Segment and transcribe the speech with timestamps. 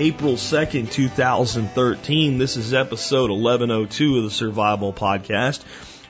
[0.00, 2.38] April 2nd, 2013.
[2.38, 5.60] This is episode 1102 of the Survival Podcast.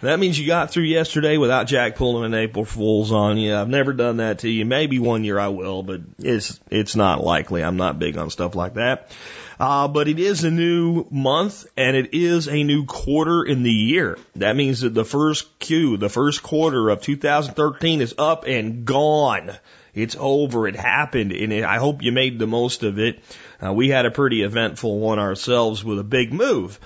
[0.02, 3.56] That means you got through yesterday without Jack pulling an April Fool's on you.
[3.56, 4.66] I've never done that to you.
[4.66, 7.64] Maybe one year I will, but it's it's not likely.
[7.64, 9.11] I'm not big on stuff like that.
[9.59, 13.73] Uh, but it is a new month and it is a new quarter in the
[13.73, 14.19] year.
[14.36, 19.52] That means that the first Q, the first quarter of 2013 is up and gone.
[19.95, 20.69] It's over.
[20.69, 23.23] It happened, and it, I hope you made the most of it.
[23.65, 26.78] Uh, we had a pretty eventful one ourselves with a big move.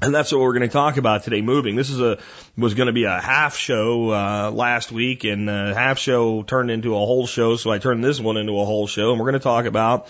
[0.00, 1.40] And that's what we're going to talk about today.
[1.40, 1.74] Moving.
[1.74, 2.18] This is a
[2.56, 6.70] was going to be a half show uh, last week, and the half show turned
[6.70, 7.56] into a whole show.
[7.56, 10.06] So I turned this one into a whole show, and we're going to talk about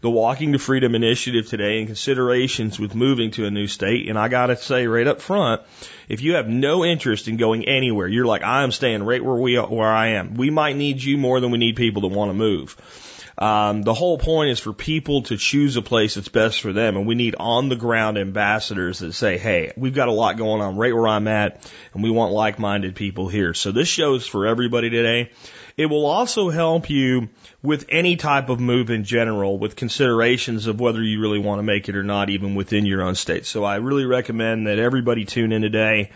[0.00, 4.08] the Walking to Freedom initiative today and considerations with moving to a new state.
[4.08, 5.62] And I got to say right up front,
[6.08, 9.56] if you have no interest in going anywhere, you're like I'm staying right where we
[9.56, 10.34] where I am.
[10.34, 12.76] We might need you more than we need people that want to move.
[13.38, 16.96] Um, the whole point is for people to choose a place that's best for them,
[16.96, 20.60] and we need on the ground ambassadors that say, "Hey, we've got a lot going
[20.60, 24.46] on right where I'm at, and we want like-minded people here." So this show's for
[24.46, 25.30] everybody today.
[25.76, 27.28] It will also help you
[27.62, 31.64] with any type of move in general, with considerations of whether you really want to
[31.64, 33.46] make it or not, even within your own state.
[33.46, 36.10] So I really recommend that everybody tune in today.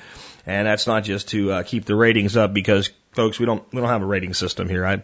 [0.46, 3.80] And that's not just to uh, keep the ratings up because folks, we don't we
[3.80, 4.84] don't have a rating system here.
[4.84, 5.02] I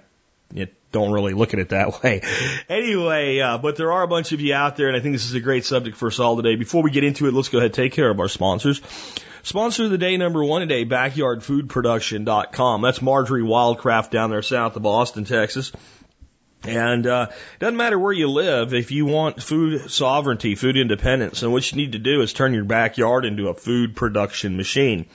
[0.52, 2.22] you don't really look at it that way.
[2.68, 5.26] Anyway, uh, but there are a bunch of you out there, and I think this
[5.26, 6.56] is a great subject for us all today.
[6.56, 8.80] Before we get into it, let's go ahead and take care of our sponsors.
[9.42, 12.82] Sponsor of the day number one today, backyardfoodproduction.com.
[12.82, 15.72] That's Marjorie Wildcraft down there south of Austin, Texas.
[16.64, 21.42] And uh, it doesn't matter where you live, if you want food sovereignty, food independence,
[21.42, 25.06] and what you need to do is turn your backyard into a food production machine.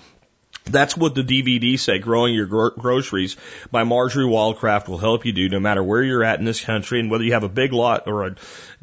[0.65, 3.35] That's what the DVD say, Growing Your Gro- Groceries
[3.69, 7.01] by Marjorie Wildcraft will help you do no matter where you're at in this country
[7.01, 8.35] and whether you have a big lot or a,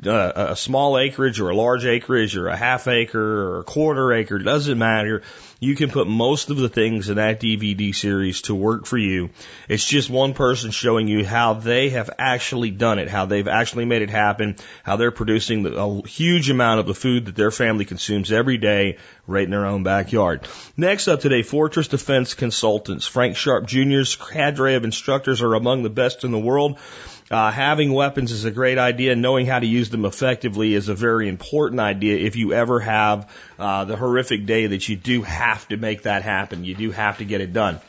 [0.05, 4.39] a small acreage or a large acreage or a half acre or a quarter acre,
[4.39, 5.23] doesn't matter.
[5.59, 9.29] You can put most of the things in that DVD series to work for you.
[9.69, 13.85] It's just one person showing you how they have actually done it, how they've actually
[13.85, 17.85] made it happen, how they're producing a huge amount of the food that their family
[17.85, 18.97] consumes every day
[19.27, 20.49] right in their own backyard.
[20.79, 23.07] Next up today, Fortress Defense Consultants.
[23.07, 26.79] Frank Sharp Jr.'s cadre of instructors are among the best in the world.
[27.31, 29.15] Uh, having weapons is a great idea.
[29.15, 33.31] Knowing how to use them effectively is a very important idea if you ever have
[33.59, 36.65] uh, the horrific day that you do have to make that happen.
[36.65, 37.81] You do have to get it done.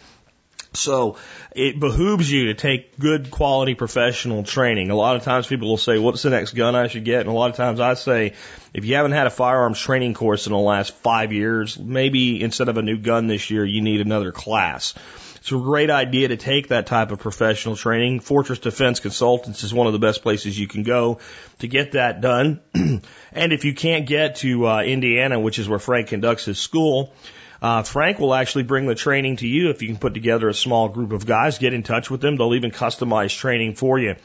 [0.73, 1.17] So
[1.53, 4.89] it behooves you to take good quality professional training.
[4.89, 7.21] A lot of times people will say, what's the next gun I should get?
[7.21, 8.35] And a lot of times I say,
[8.73, 12.69] if you haven't had a firearms training course in the last five years, maybe instead
[12.69, 14.93] of a new gun this year, you need another class.
[15.41, 18.19] It's a great idea to take that type of professional training.
[18.19, 21.17] Fortress Defense Consultants is one of the best places you can go
[21.59, 22.59] to get that done.
[22.75, 27.11] and if you can't get to uh, Indiana, which is where Frank conducts his school,
[27.59, 30.53] uh, Frank will actually bring the training to you if you can put together a
[30.53, 31.57] small group of guys.
[31.57, 32.37] Get in touch with them.
[32.37, 34.17] They'll even customize training for you.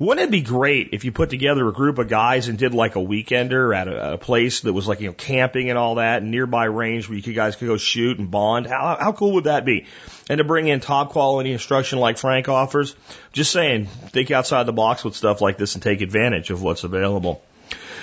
[0.00, 2.96] Wouldn't it be great if you put together a group of guys and did like
[2.96, 6.22] a weekender at a, a place that was like, you know, camping and all that,
[6.22, 8.66] and nearby range where you guys could go shoot and bond?
[8.66, 9.84] How, how cool would that be?
[10.30, 12.96] And to bring in top quality instruction like Frank offers,
[13.34, 16.82] just saying, think outside the box with stuff like this and take advantage of what's
[16.82, 17.42] available.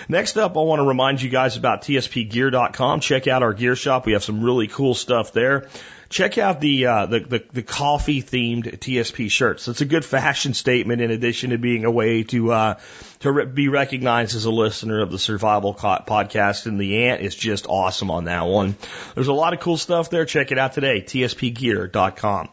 [0.08, 3.00] Next up, I want to remind you guys about tspgear.com.
[3.00, 4.06] Check out our gear shop.
[4.06, 5.68] We have some really cool stuff there.
[6.10, 9.68] Check out the, uh, the, the, the coffee themed TSP shirts.
[9.68, 12.80] It's a good fashion statement in addition to being a way to, uh,
[13.20, 16.66] to re- be recognized as a listener of the survival co- podcast.
[16.66, 18.76] And the ant is just awesome on that one.
[19.16, 20.26] There's a lot of cool stuff there.
[20.26, 21.02] Check it out today.
[21.02, 22.50] tspgear.com.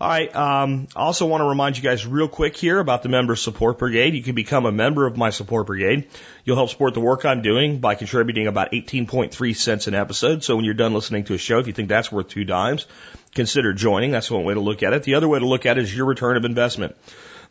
[0.00, 0.34] All right.
[0.34, 3.78] Um, I also want to remind you guys real quick here about the Member Support
[3.78, 4.14] Brigade.
[4.14, 6.08] You can become a member of my support brigade.
[6.44, 10.44] You'll help support the work I'm doing by contributing about 18.3 cents an episode.
[10.44, 12.86] So when you're done listening to a show, if you think that's worth two dimes,
[13.34, 14.10] consider joining.
[14.10, 15.04] That's one way to look at it.
[15.04, 16.96] The other way to look at it is your return of investment.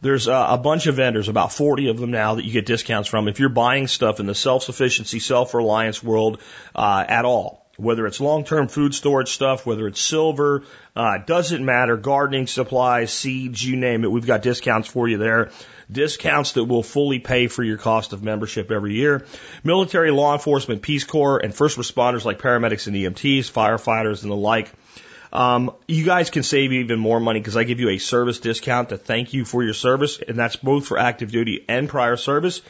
[0.02, 3.10] There's a, a bunch of vendors, about 40 of them now that you get discounts
[3.10, 6.42] from if you're buying stuff in the self-sufficiency, self-reliance world
[6.76, 7.63] uh, at all.
[7.78, 10.64] Whether it's long-term food storage stuff, whether it's silver,
[10.96, 15.50] uh, doesn't matter, gardening supplies, seeds, you name it, we've got discounts for you there.
[15.92, 19.26] Discounts that will fully pay for your cost of membership every year.
[19.64, 24.36] Military, law enforcement, Peace Corps, and first responders like paramedics and EMTs, firefighters and the
[24.36, 24.72] like.
[25.34, 28.90] Um, you guys can save even more money because I give you a service discount
[28.90, 32.62] to thank you for your service, and that's both for active duty and prior service.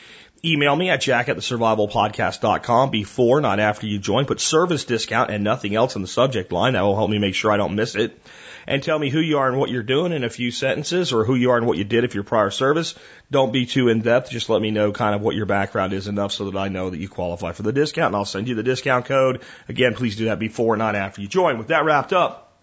[0.45, 4.25] Email me at jack at the survivalpodcast.com before, not after you join.
[4.25, 6.74] Put service discount and nothing else in the subject line.
[6.74, 8.19] That will help me make sure I don't miss it.
[8.68, 11.24] And tell me who you are and what you're doing in a few sentences or
[11.24, 12.94] who you are and what you did if you're prior service.
[13.31, 14.31] Don't be too in depth.
[14.31, 16.89] Just let me know kind of what your background is enough so that I know
[16.89, 19.44] that you qualify for the discount and I'll send you the discount code.
[19.69, 21.57] Again, please do that before, not after you join.
[21.57, 22.54] With that wrapped up,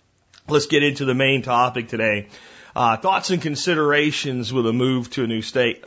[0.49, 2.29] let's get into the main topic today.
[2.77, 5.83] Uh, thoughts and considerations with a move to a new state.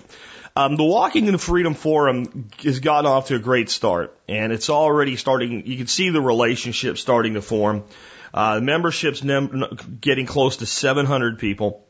[0.55, 4.69] Um, the Walking in Freedom Forum has gotten off to a great start, and it's
[4.69, 5.65] already starting.
[5.65, 7.85] You can see the relationship starting to form.
[8.31, 11.87] Uh, membership's nem- getting close to 700 people.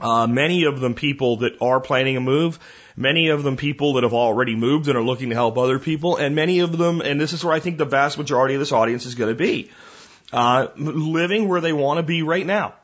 [0.00, 2.58] Uh, many of them people that are planning a move,
[2.94, 6.16] many of them people that have already moved and are looking to help other people,
[6.18, 8.70] and many of them, and this is where I think the vast majority of this
[8.70, 9.70] audience is going to be,
[10.30, 12.74] uh, living where they want to be right now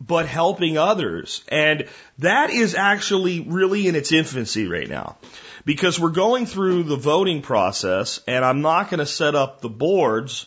[0.00, 1.44] but helping others.
[1.48, 1.88] And
[2.18, 5.16] that is actually really in its infancy right now
[5.64, 9.68] because we're going through the voting process and I'm not going to set up the
[9.68, 10.46] boards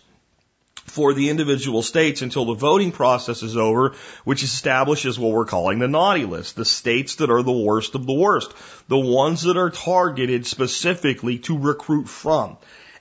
[0.88, 5.80] for the individual states until the voting process is over, which establishes what we're calling
[5.80, 8.54] the naughty list, the states that are the worst of the worst,
[8.88, 12.58] the ones that are targeted specifically to recruit from.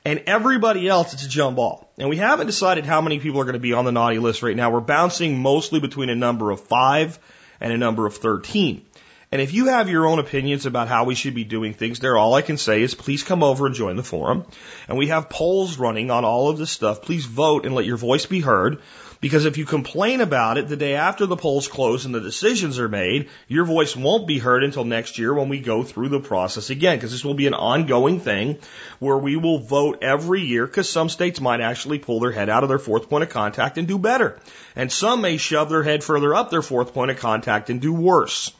[0.06, 1.90] And everybody else, it's a jump ball.
[1.98, 4.40] And we haven't decided how many people are going to be on the naughty list
[4.40, 4.70] right now.
[4.70, 7.18] We're bouncing mostly between a number of five
[7.60, 8.86] and a number of 13.
[9.32, 12.16] And if you have your own opinions about how we should be doing things there,
[12.16, 14.46] all I can say is please come over and join the forum.
[14.86, 17.02] And we have polls running on all of this stuff.
[17.02, 18.78] Please vote and let your voice be heard.
[19.20, 22.78] Because if you complain about it the day after the polls close and the decisions
[22.78, 26.20] are made, your voice won't be heard until next year when we go through the
[26.20, 26.96] process again.
[26.96, 28.58] Because this will be an ongoing thing
[28.98, 32.62] where we will vote every year because some states might actually pull their head out
[32.62, 34.38] of their fourth point of contact and do better.
[34.74, 37.92] And some may shove their head further up their fourth point of contact and do
[37.92, 38.52] worse.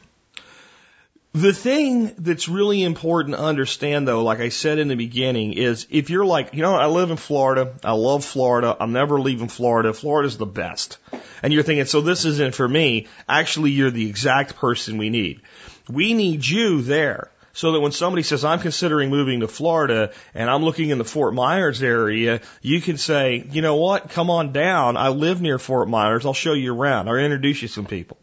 [1.37, 5.85] The thing that's really important to understand though, like I said in the beginning, is
[5.91, 9.47] if you're like, you know, I live in Florida, I love Florida, I'm never leaving
[9.47, 10.97] Florida, Florida's the best.
[11.43, 13.05] And you're thinking, so this isn't for me.
[13.29, 15.41] Actually, you're the exact person we need.
[15.87, 17.29] We need you there.
[17.53, 21.05] So that when somebody says, I'm considering moving to Florida and I'm looking in the
[21.05, 24.09] Fort Myers area, you can say, you know what?
[24.09, 24.97] Come on down.
[24.97, 26.25] I live near Fort Myers.
[26.25, 27.07] I'll show you around.
[27.07, 28.17] I'll introduce you to some people.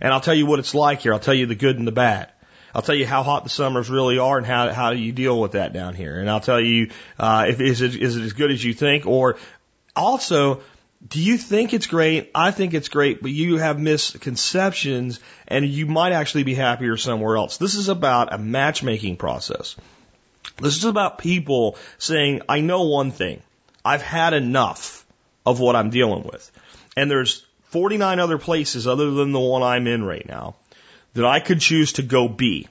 [0.00, 1.12] And I'll tell you what it's like here.
[1.12, 2.32] I'll tell you the good and the bad.
[2.74, 5.52] I'll tell you how hot the summers really are and how how you deal with
[5.52, 6.18] that down here.
[6.18, 9.06] And I'll tell you uh, if is it is it as good as you think,
[9.06, 9.36] or
[9.96, 10.62] also
[11.06, 12.30] do you think it's great?
[12.34, 15.18] I think it's great, but you have misconceptions
[15.48, 17.56] and you might actually be happier somewhere else.
[17.56, 19.76] This is about a matchmaking process.
[20.60, 23.42] This is about people saying, I know one thing.
[23.82, 25.06] I've had enough
[25.46, 26.50] of what I'm dealing with.
[26.98, 30.56] And there's 49 other places other than the one I'm in right now
[31.14, 32.68] that I could choose to go be.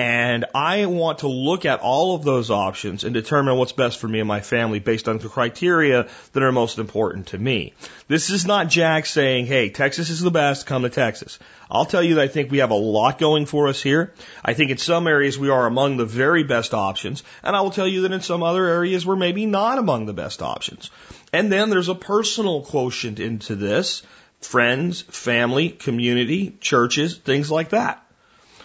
[0.00, 4.08] And I want to look at all of those options and determine what's best for
[4.08, 7.74] me and my family based on the criteria that are most important to me.
[8.08, 11.38] This is not Jack saying, hey, Texas is the best, come to Texas.
[11.70, 14.14] I'll tell you that I think we have a lot going for us here.
[14.42, 17.22] I think in some areas we are among the very best options.
[17.42, 20.14] And I will tell you that in some other areas we're maybe not among the
[20.14, 20.90] best options.
[21.30, 24.02] And then there's a personal quotient into this
[24.40, 28.04] friends, family, community, churches, things like that.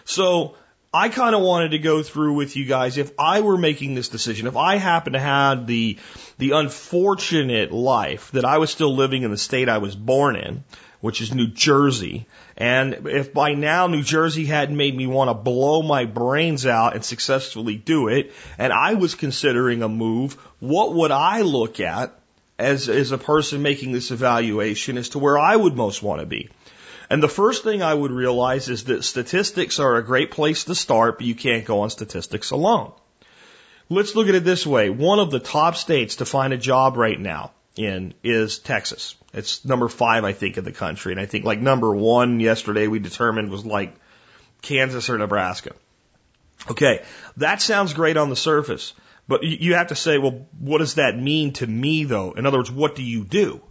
[0.05, 0.55] So
[0.95, 4.07] I kind of wanted to go through with you guys if I were making this
[4.07, 5.97] decision, if I happened to have the
[6.37, 10.63] the unfortunate life that I was still living in the state I was born in,
[11.01, 15.33] which is New Jersey, and if by now New Jersey hadn't made me want to
[15.33, 20.93] blow my brains out and successfully do it, and I was considering a move, what
[20.93, 22.17] would I look at
[22.57, 26.25] as, as a person making this evaluation as to where I would most want to
[26.25, 26.49] be.
[27.09, 30.75] And the first thing I would realize is that statistics are a great place to
[30.75, 32.93] start, but you can't go on statistics alone.
[33.89, 34.89] Let's look at it this way.
[34.89, 39.15] One of the top states to find a job right now in is Texas.
[39.33, 41.11] It's number five, I think, in the country.
[41.11, 43.93] And I think like number one yesterday we determined was like
[44.61, 45.73] Kansas or Nebraska.
[46.71, 47.03] Okay.
[47.37, 48.93] That sounds great on the surface.
[49.27, 52.33] But you have to say, well, what does that mean to me though?
[52.33, 53.61] In other words, what do you do?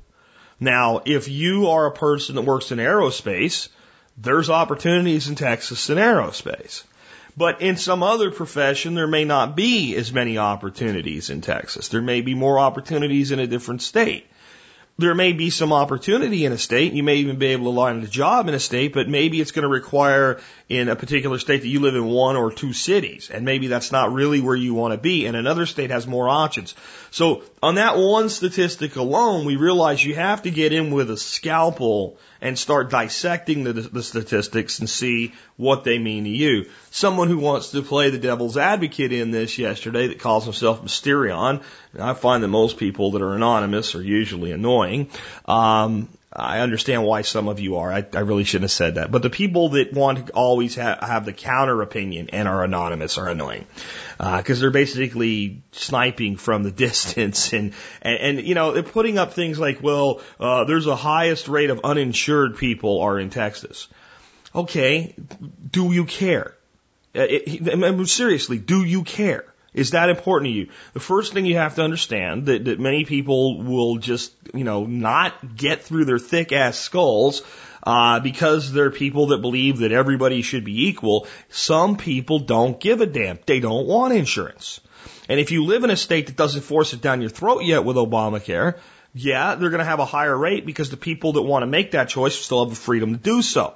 [0.58, 3.68] Now, if you are a person that works in aerospace,
[4.16, 6.84] there's opportunities in Texas in aerospace.
[7.36, 11.88] But in some other profession, there may not be as many opportunities in Texas.
[11.88, 14.26] There may be more opportunities in a different state
[14.96, 16.92] there may be some opportunity in a state.
[16.92, 19.50] You may even be able to land a job in a state, but maybe it's
[19.50, 23.30] going to require in a particular state that you live in one or two cities.
[23.30, 25.26] And maybe that's not really where you want to be.
[25.26, 26.74] And another state has more options.
[27.10, 31.18] So on that one statistic alone, we realize you have to get in with a
[31.18, 36.66] scalpel and start dissecting the, the statistics and see what they mean to you.
[36.90, 41.62] Someone who wants to play the devil's advocate in this yesterday that calls himself Mysterion,
[41.98, 45.10] I find that most people that are anonymous are usually annoying.
[45.44, 47.92] Um, I understand why some of you are.
[47.92, 49.12] I, I, really shouldn't have said that.
[49.12, 53.18] But the people that want to always ha- have the counter opinion and are anonymous
[53.18, 53.66] are annoying
[54.18, 57.72] because uh, they're basically sniping from the distance and,
[58.02, 61.70] and and you know they're putting up things like, well, uh, there's a highest rate
[61.70, 63.86] of uninsured people are in Texas.
[64.54, 65.14] Okay,
[65.70, 66.54] do you care?
[67.14, 69.44] Uh, it, seriously, do you care?
[69.74, 70.68] Is that important to you?
[70.92, 74.86] The first thing you have to understand that, that many people will just, you know,
[74.86, 77.42] not get through their thick ass skulls
[77.82, 81.26] uh, because they're people that believe that everybody should be equal.
[81.50, 83.40] Some people don't give a damn.
[83.46, 84.80] They don't want insurance.
[85.28, 87.84] And if you live in a state that doesn't force it down your throat yet
[87.84, 88.78] with Obamacare,
[89.12, 91.92] yeah, they're going to have a higher rate because the people that want to make
[91.92, 93.74] that choice still have the freedom to do so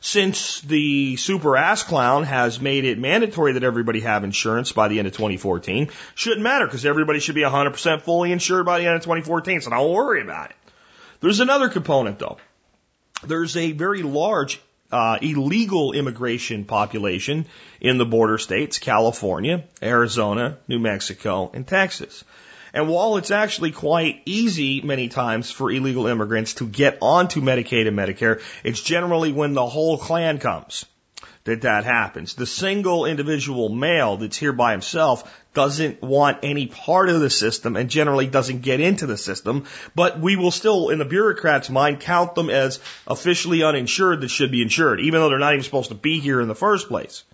[0.00, 4.98] since the super ass clown has made it mandatory that everybody have insurance by the
[4.98, 8.96] end of 2014, shouldn't matter because everybody should be 100% fully insured by the end
[8.96, 10.56] of 2014, so don't worry about it.
[11.20, 12.38] There's another component though.
[13.24, 17.46] There's a very large uh, illegal immigration population
[17.80, 22.24] in the border states, California, Arizona, New Mexico, and Texas.
[22.72, 27.88] And while it's actually quite easy many times for illegal immigrants to get onto Medicaid
[27.88, 30.84] and Medicare, it's generally when the whole clan comes
[31.48, 32.34] that that happens.
[32.34, 37.74] The single individual male that's here by himself doesn't want any part of the system
[37.74, 42.00] and generally doesn't get into the system, but we will still, in the bureaucrat's mind,
[42.00, 45.88] count them as officially uninsured that should be insured, even though they're not even supposed
[45.88, 47.24] to be here in the first place.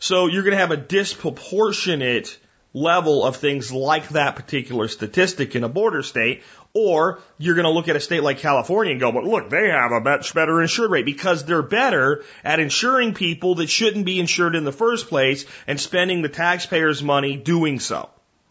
[0.00, 2.36] So you're going to have a disproportionate
[2.72, 7.70] level of things like that particular statistic in a border state, or you're going to
[7.70, 10.62] look at a state like California and go, but look, they have a much better
[10.62, 15.08] insured rate because they're better at insuring people that shouldn't be insured in the first
[15.08, 18.08] place and spending the taxpayers' money doing so.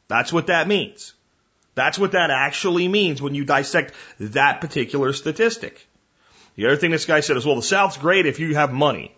[0.09, 1.13] That's what that means.
[1.75, 5.87] That's what that actually means when you dissect that particular statistic.
[6.55, 9.15] The other thing this guy said is, well, the South's great if you have money.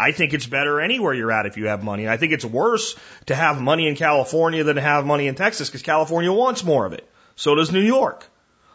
[0.00, 2.08] I think it's better anywhere you're at if you have money.
[2.08, 5.68] I think it's worse to have money in California than to have money in Texas
[5.68, 7.06] because California wants more of it.
[7.36, 8.26] So does New York.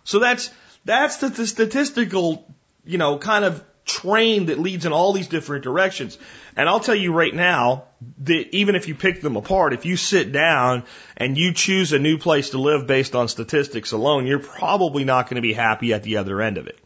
[0.04, 0.52] So that's
[0.86, 2.54] that's the, the statistical,
[2.86, 6.18] you know, kind of train that leads in all these different directions.
[6.56, 7.86] And I'll tell you right now
[8.20, 10.84] that even if you pick them apart, if you sit down
[11.18, 15.28] and you choose a new place to live based on statistics alone, you're probably not
[15.28, 16.80] going to be happy at the other end of it.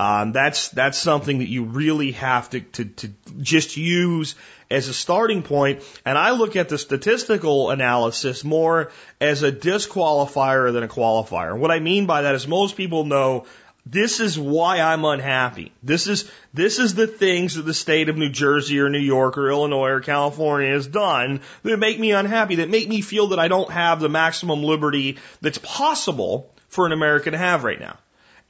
[0.00, 4.34] Um, that's that's something that you really have to, to to just use
[4.70, 5.82] as a starting point.
[6.06, 11.54] And I look at the statistical analysis more as a disqualifier than a qualifier.
[11.54, 13.44] What I mean by that is most people know
[13.84, 15.70] this is why I'm unhappy.
[15.82, 19.36] This is this is the things that the state of New Jersey or New York
[19.36, 23.38] or Illinois or California has done that make me unhappy, that make me feel that
[23.38, 27.98] I don't have the maximum liberty that's possible for an American to have right now.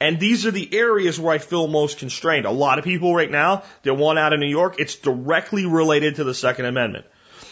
[0.01, 2.47] And these are the areas where I feel most constrained.
[2.47, 6.15] A lot of people right now that want out of New York, it's directly related
[6.15, 7.05] to the Second Amendment.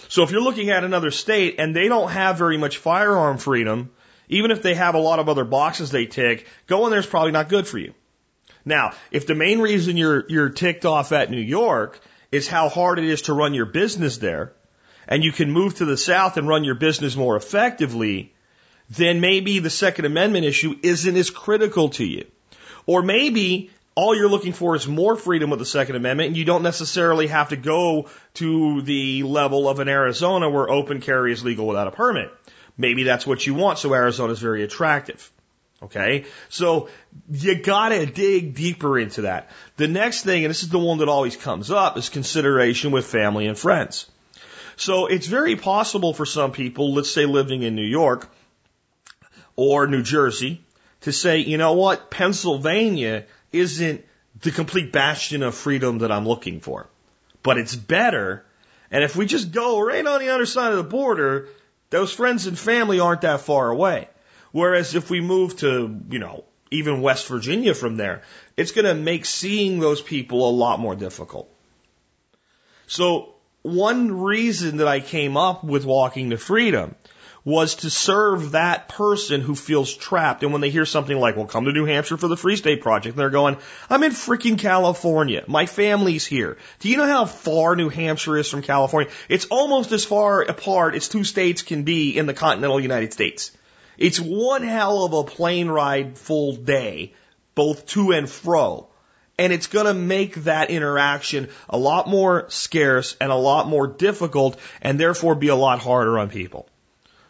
[0.07, 3.91] So if you're looking at another state and they don't have very much firearm freedom,
[4.29, 7.33] even if they have a lot of other boxes they tick, going there is probably
[7.33, 7.93] not good for you.
[8.65, 11.99] Now, if the main reason you're, you're ticked off at New York
[12.31, 14.53] is how hard it is to run your business there,
[15.07, 18.33] and you can move to the South and run your business more effectively,
[18.89, 22.25] then maybe the Second Amendment issue isn't as critical to you.
[22.89, 26.43] Or maybe all you're looking for is more freedom with the Second Amendment, and you
[26.43, 31.43] don't necessarily have to go to the level of an Arizona where open carry is
[31.43, 32.31] legal without a permit.
[32.79, 35.31] Maybe that's what you want, so Arizona is very attractive.
[35.83, 36.25] Okay?
[36.49, 36.89] So
[37.29, 39.51] you gotta dig deeper into that.
[39.77, 43.05] The next thing, and this is the one that always comes up, is consideration with
[43.05, 44.09] family and friends.
[44.77, 48.27] So it's very possible for some people, let's say living in New York
[49.55, 50.63] or New Jersey,
[51.01, 54.05] to say, you know what, Pennsylvania isn't
[54.41, 56.87] the complete bastion of freedom that I'm looking for,
[57.43, 58.45] but it's better.
[58.91, 61.49] And if we just go right on the other side of the border,
[61.89, 64.09] those friends and family aren't that far away.
[64.51, 68.23] Whereas if we move to, you know, even West Virginia from there,
[68.57, 71.49] it's going to make seeing those people a lot more difficult.
[72.87, 76.95] So one reason that I came up with walking to freedom
[77.49, 80.43] was to serve that person who feels trapped.
[80.43, 82.81] And when they hear something like, well, come to New Hampshire for the Free State
[82.81, 83.57] Project, they're going,
[83.89, 85.43] I'm in freaking California.
[85.47, 86.57] My family's here.
[86.79, 89.11] Do you know how far New Hampshire is from California?
[89.27, 93.51] It's almost as far apart as two states can be in the continental United States.
[93.97, 97.13] It's one hell of a plane ride full day,
[97.55, 98.89] both to and fro.
[99.39, 103.87] And it's going to make that interaction a lot more scarce and a lot more
[103.87, 106.69] difficult and therefore be a lot harder on people.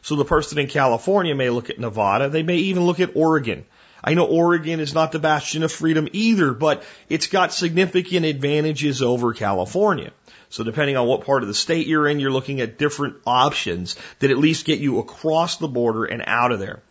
[0.02, 2.30] So the person in California may look at Nevada.
[2.30, 3.66] They may even look at Oregon.
[4.04, 9.02] I know Oregon is not the bastion of freedom either, but it's got significant advantages
[9.02, 10.12] over California.
[10.50, 13.96] So depending on what part of the state you're in, you're looking at different options
[14.20, 16.82] that at least get you across the border and out of there.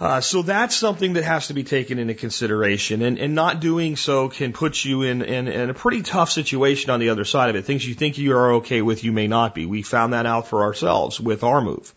[0.00, 3.96] Uh, so that's something that has to be taken into consideration, and, and not doing
[3.96, 7.50] so can put you in, in, in a pretty tough situation on the other side
[7.50, 7.66] of it.
[7.66, 9.66] Things you think you are okay with, you may not be.
[9.66, 11.92] We found that out for ourselves with our move.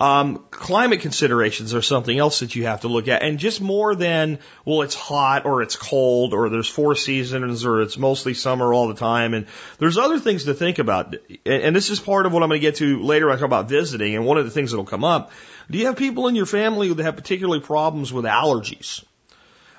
[0.00, 3.94] Um, climate considerations are something else that you have to look at, and just more
[3.94, 8.72] than well, it's hot or it's cold or there's four seasons or it's mostly summer
[8.72, 9.46] all the time, and
[9.78, 11.14] there's other things to think about.
[11.44, 13.30] And, and this is part of what I'm going to get to later.
[13.30, 15.32] I talk about visiting, and one of the things that'll come up
[15.70, 19.04] do you have people in your family that have particularly problems with allergies?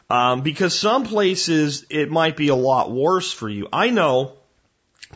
[0.10, 3.68] Um, because some places it might be a lot worse for you.
[3.72, 4.34] I know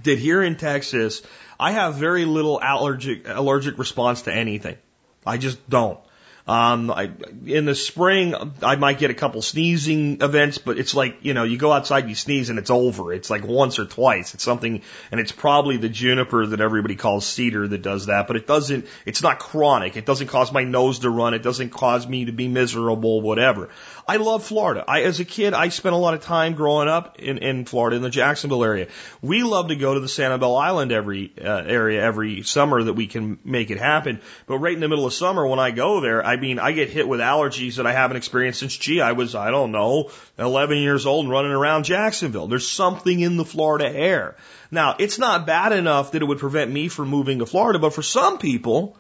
[0.04, 1.22] that here in Texas,
[1.60, 4.78] I have very little allergic allergic response to anything.
[5.26, 6.00] I just don't.
[6.48, 7.10] Um, I,
[7.48, 11.44] in the spring, I might get a couple sneezing events, but it's like, you know,
[11.44, 13.12] you go outside, you sneeze and it's over.
[13.12, 14.36] It's like once or twice.
[14.36, 18.36] It's something, and it's probably the juniper that everybody calls cedar that does that, but
[18.36, 19.98] it doesn't, it's not chronic.
[19.98, 21.34] It doesn't cause my nose to run.
[21.34, 23.70] It doesn't cause me to be miserable, whatever.
[24.08, 24.84] I love Florida.
[24.88, 27.96] I, as a kid, I spent a lot of time growing up in, in Florida,
[27.96, 28.88] in the Jacksonville area.
[29.22, 33.08] We love to go to the Sanibel Island every uh, area every summer that we
[33.08, 34.22] can make it happen.
[34.46, 36.90] But right in the middle of summer, when I go there, I mean, I get
[36.90, 40.78] hit with allergies that I haven't experienced since, gee, I was, I don't know, 11
[40.78, 42.48] years old and running around Jacksonville.
[42.48, 44.36] There's something in the Florida air.
[44.70, 47.94] Now, it's not bad enough that it would prevent me from moving to Florida, but
[47.94, 48.98] for some people,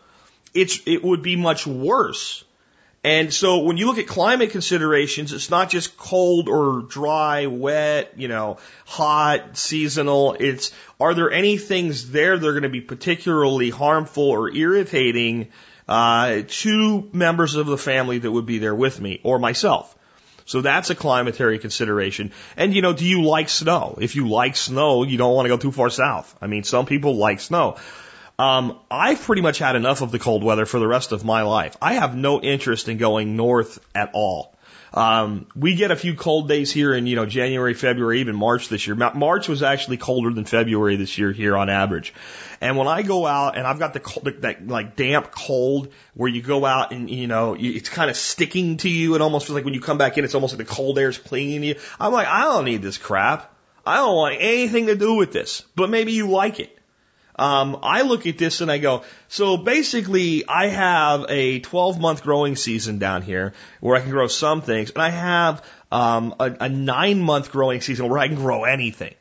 [0.56, 2.44] it's, it would be much worse.
[3.06, 8.14] And so when you look at climate considerations, it's not just cold or dry, wet,
[8.18, 10.36] you know, hot, seasonal.
[10.40, 15.50] It's, are there any things there that are going to be particularly harmful or irritating,
[15.88, 19.96] uh, to members of the family that would be there with me or myself?
[20.46, 22.32] So that's a climatary consideration.
[22.58, 24.00] And you know, do you like snow?
[24.02, 26.36] If you like snow, you don't want to go too far south.
[26.42, 27.78] I mean, some people like snow.
[28.38, 31.44] Um, I've pretty much had enough of the cold weather for the rest of my
[31.44, 31.78] life.
[31.82, 34.56] I have no interest in going north at all.
[34.94, 38.70] Um, we get a few cold days here in, you know, January, February, even March
[38.70, 38.96] this year.
[38.96, 42.14] March was actually colder than February this year here on average.
[42.62, 46.30] And when I go out and I've got the cold, that like damp cold where
[46.30, 49.16] you go out and, you know, it's kind of sticking to you.
[49.16, 51.10] It almost feels like when you come back in, it's almost like the cold air
[51.10, 51.76] is clinging to you.
[52.00, 53.54] I'm like, I don't need this crap.
[53.86, 56.75] I don't want anything to do with this, but maybe you like it.
[57.38, 62.24] Um, I look at this and I go, so basically I have a 12 month
[62.24, 66.56] growing season down here where I can grow some things and I have, um, a,
[66.62, 69.16] a nine month growing season where I can grow anything.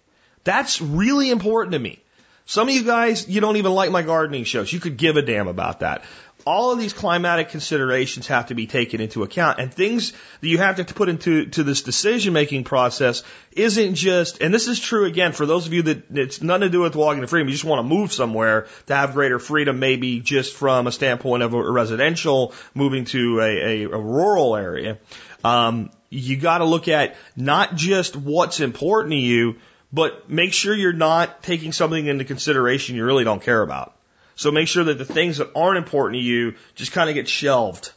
[0.44, 2.00] That's really important to me.
[2.46, 4.72] Some of you guys, you don't even like my gardening shows.
[4.72, 6.04] You could give a damn about that
[6.46, 9.58] all of these climatic considerations have to be taken into account.
[9.58, 14.42] And things that you have to put into to this decision making process isn't just
[14.42, 16.96] and this is true again for those of you that it's nothing to do with
[16.96, 17.48] walking to freedom.
[17.48, 21.42] You just want to move somewhere to have greater freedom maybe just from a standpoint
[21.42, 24.98] of a residential moving to a, a, a rural area.
[25.42, 29.56] Um, you got to look at not just what's important to you
[29.92, 33.93] but make sure you're not taking something into consideration you really don't care about
[34.36, 37.28] so make sure that the things that aren't important to you just kind of get
[37.28, 37.92] shelved.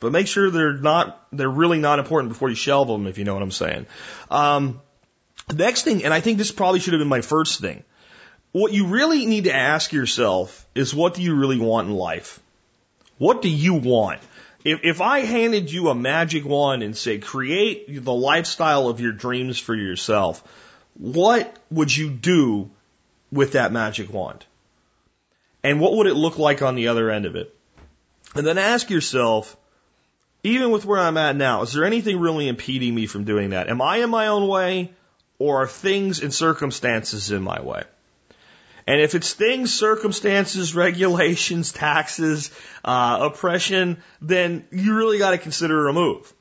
[0.00, 3.24] But make sure they're not, they're really not important before you shelve them, if you
[3.24, 3.86] know what I'm saying.
[4.30, 4.80] Um,
[5.54, 7.84] next thing, and I think this probably should have been my first thing.
[8.50, 12.40] What you really need to ask yourself is what do you really want in life?
[13.18, 14.20] What do you want?
[14.64, 19.12] If, if I handed you a magic wand and say, create the lifestyle of your
[19.12, 20.42] dreams for yourself,
[20.94, 22.70] what would you do
[23.30, 24.44] with that magic wand?
[25.62, 27.54] And what would it look like on the other end of it?
[28.34, 29.56] And then ask yourself,
[30.42, 33.68] even with where I'm at now, is there anything really impeding me from doing that?
[33.68, 34.92] Am I in my own way
[35.38, 37.84] or are things and circumstances in my way?
[38.86, 42.50] And if it's things, circumstances, regulations, taxes,
[42.84, 46.32] uh, oppression, then you really got to consider a move.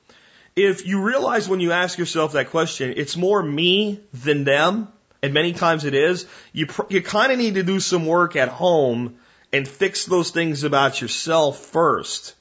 [0.55, 4.89] If you realize when you ask yourself that question, it's more me than them,
[5.21, 8.35] and many times it is, you, pr- you kind of need to do some work
[8.35, 9.17] at home
[9.53, 12.35] and fix those things about yourself first,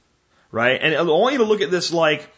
[0.51, 0.81] right?
[0.81, 2.29] And I want you to look at this like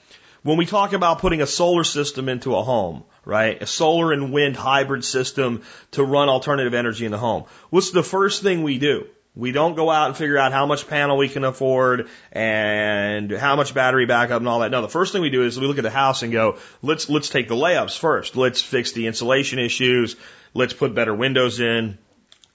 [0.43, 3.63] when we talk about putting a solar system into a home, right?
[3.63, 7.45] A solar and wind hybrid system to run alternative energy in the home.
[7.71, 9.07] What's the first thing we do?
[9.35, 13.57] We don't go out and figure out how much panel we can afford and how
[13.57, 14.71] much battery backup and all that.
[14.71, 17.09] No, the first thing we do is we look at the house and go, let's,
[17.09, 18.37] let's take the layups first.
[18.37, 20.17] Let's fix the insulation issues.
[20.53, 21.97] Let's put better windows in.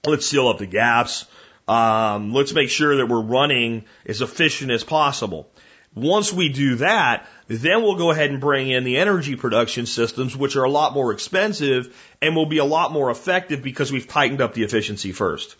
[0.06, 1.26] Let's seal up the gaps.
[1.66, 5.50] Um, let's make sure that we're running as efficient as possible.
[5.96, 10.36] Once we do that, then we'll go ahead and bring in the energy production systems,
[10.36, 14.06] which are a lot more expensive and will be a lot more effective because we've
[14.06, 15.56] tightened up the efficiency first.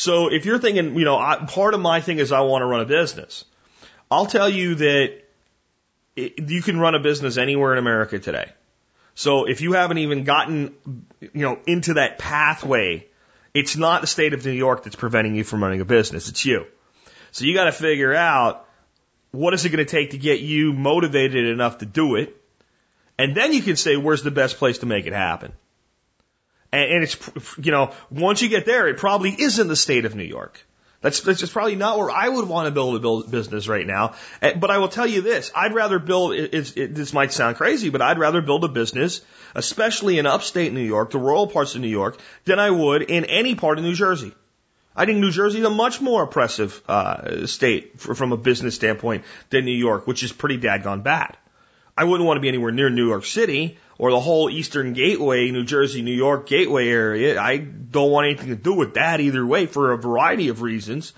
[0.00, 2.66] So if you're thinking, you know, I, part of my thing is I want to
[2.66, 3.44] run a business.
[4.10, 5.24] I'll tell you that
[6.16, 8.50] it, you can run a business anywhere in America today.
[9.14, 10.74] So if you haven't even gotten,
[11.20, 13.08] you know, into that pathway,
[13.52, 16.30] it's not the state of New York that's preventing you from running a business.
[16.30, 16.64] It's you.
[17.32, 18.66] So you got to figure out
[19.32, 22.34] what is it going to take to get you motivated enough to do it?
[23.18, 25.52] And then you can say, where's the best place to make it happen?
[26.72, 27.18] And, and it's,
[27.58, 30.64] you know, once you get there, it probably isn't the state of New York.
[31.02, 33.86] That's, that's just probably not where I would want to build a build business right
[33.86, 34.14] now.
[34.40, 37.88] But I will tell you this, I'd rather build, it, it, this might sound crazy,
[37.88, 39.22] but I'd rather build a business,
[39.54, 43.24] especially in upstate New York, the rural parts of New York, than I would in
[43.24, 44.34] any part of New Jersey.
[44.94, 48.74] I think New Jersey is a much more oppressive uh, state for, from a business
[48.74, 51.38] standpoint than New York, which is pretty dadgone bad.
[52.00, 55.50] I wouldn't want to be anywhere near New York City or the whole Eastern Gateway,
[55.50, 57.38] New Jersey, New York Gateway area.
[57.38, 61.12] I don't want anything to do with that either way for a variety of reasons.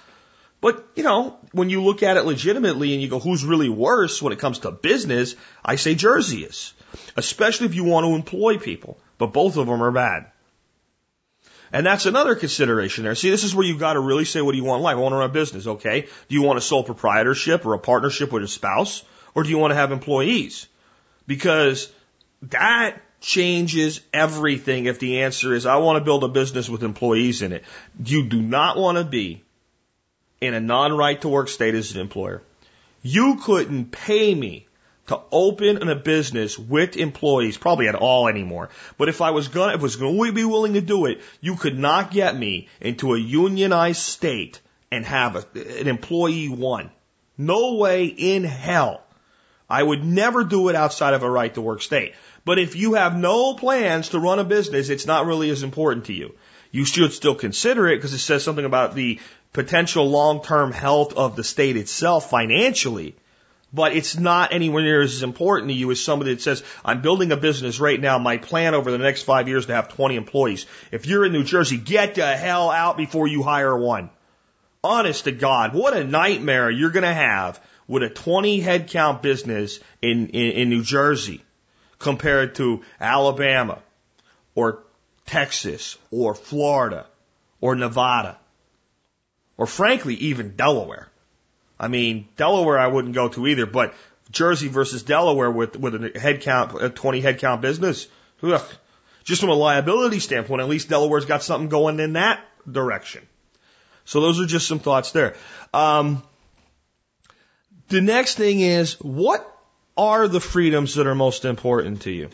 [0.60, 4.20] But, you know, when you look at it legitimately and you go, who's really worse
[4.20, 6.74] when it comes to business, I say Jersey is.
[7.16, 8.98] Especially if you want to employ people.
[9.18, 10.32] But both of them are bad.
[11.72, 13.14] And that's another consideration there.
[13.14, 14.96] See, this is where you've got to really say, what do you want in life?
[14.96, 16.08] I want to run a business, okay?
[16.28, 19.04] Do you want a sole proprietorship or a partnership with a spouse?
[19.36, 20.66] Or do you want to have employees?
[21.26, 21.90] Because
[22.42, 27.42] that changes everything if the answer is, I want to build a business with employees
[27.42, 27.64] in it.
[28.04, 29.44] You do not want to be
[30.40, 32.42] in a non-right to work state as an employer.
[33.02, 34.66] You couldn't pay me
[35.06, 38.70] to open a business with employees, probably at all anymore.
[38.98, 41.20] But if I was gonna, if I was going to be willing to do it,
[41.40, 46.90] you could not get me into a unionized state and have a, an employee one.
[47.36, 49.02] No way in hell.
[49.72, 52.14] I would never do it outside of a right to work state.
[52.44, 56.06] But if you have no plans to run a business, it's not really as important
[56.06, 56.34] to you.
[56.70, 59.18] You should still consider it because it says something about the
[59.54, 63.14] potential long-term health of the state itself financially
[63.72, 67.32] but it's not anywhere near as important to you as somebody that says, I'm building
[67.32, 68.18] a business right now.
[68.18, 70.66] My plan over the next five years to have 20 employees.
[70.90, 74.10] If you're in New Jersey, get the hell out before you hire one.
[74.84, 77.60] Honest to God, what a nightmare you're going to have
[77.92, 81.44] with a 20 headcount business in, in, in New Jersey
[81.98, 83.80] compared to Alabama
[84.54, 84.82] or
[85.26, 87.04] Texas or Florida
[87.60, 88.38] or Nevada
[89.58, 91.10] or frankly even Delaware.
[91.78, 93.92] I mean, Delaware I wouldn't go to either, but
[94.30, 98.08] Jersey versus Delaware with, with a head count, a 20 head count business,
[98.42, 98.62] ugh.
[99.22, 103.28] just from a liability standpoint, at least Delaware's got something going in that direction.
[104.06, 105.34] So those are just some thoughts there.
[105.74, 106.22] Um,
[107.88, 109.46] the next thing is, what
[109.96, 112.30] are the freedoms that are most important to you?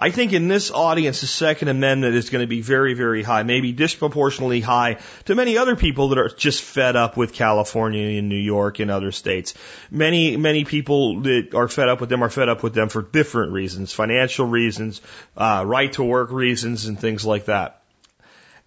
[0.00, 3.42] I think in this audience, the Second Amendment is going to be very, very high,
[3.42, 8.28] maybe disproportionately high to many other people that are just fed up with California and
[8.28, 9.54] New York and other states.
[9.90, 13.02] Many, many people that are fed up with them are fed up with them for
[13.02, 15.00] different reasons, financial reasons,
[15.36, 17.82] uh, right to work reasons, and things like that.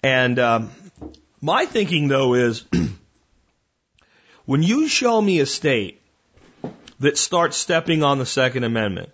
[0.04, 0.72] And um,
[1.40, 2.66] my thinking, though, is
[4.46, 6.01] when you show me a state
[7.02, 9.10] that starts stepping on the Second Amendment,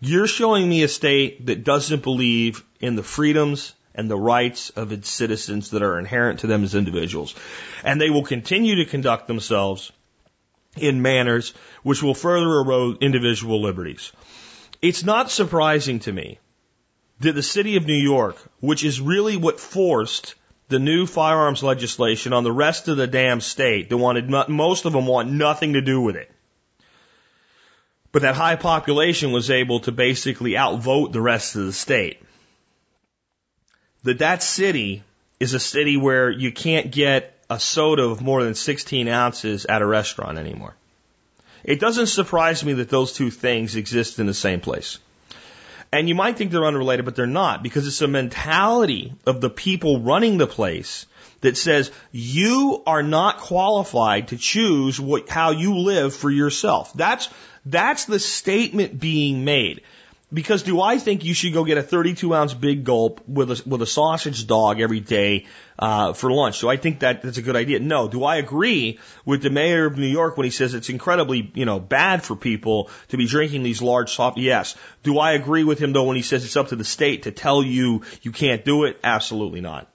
[0.00, 4.92] you're showing me a state that doesn't believe in the freedoms and the rights of
[4.92, 7.34] its citizens that are inherent to them as individuals.
[7.82, 9.90] And they will continue to conduct themselves
[10.76, 14.12] in manners which will further erode individual liberties.
[14.82, 16.38] It's not surprising to me
[17.20, 20.34] that the city of New York, which is really what forced
[20.68, 24.92] the new firearms legislation on the rest of the damn state, that wanted most of
[24.92, 26.30] them want nothing to do with it.
[28.16, 32.18] But that high population was able to basically outvote the rest of the state.
[34.04, 35.02] That that city
[35.38, 39.82] is a city where you can't get a soda of more than 16 ounces at
[39.82, 40.74] a restaurant anymore.
[41.62, 44.98] It doesn't surprise me that those two things exist in the same place.
[45.92, 49.50] And you might think they're unrelated, but they're not because it's a mentality of the
[49.50, 51.04] people running the place
[51.42, 56.92] that says you are not qualified to choose what, how you live for yourself.
[56.94, 57.28] That's,
[57.66, 59.82] that's the statement being made.
[60.32, 63.62] Because do I think you should go get a 32 ounce big gulp with a,
[63.64, 65.46] with a sausage dog every day
[65.78, 66.60] uh, for lunch?
[66.60, 67.78] Do I think that that's a good idea?
[67.78, 68.08] No.
[68.08, 71.64] Do I agree with the mayor of New York when he says it's incredibly you
[71.64, 74.36] know bad for people to be drinking these large soft?
[74.36, 74.74] Yes.
[75.04, 77.30] Do I agree with him though when he says it's up to the state to
[77.30, 78.98] tell you you can't do it?
[79.04, 79.88] Absolutely not.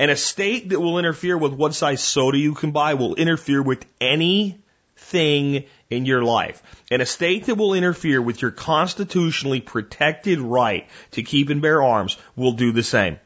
[0.00, 3.62] And a state that will interfere with what size soda you can buy will interfere
[3.62, 6.62] with anything in your life.
[6.90, 11.82] And a state that will interfere with your constitutionally protected right to keep and bear
[11.82, 13.18] arms will do the same.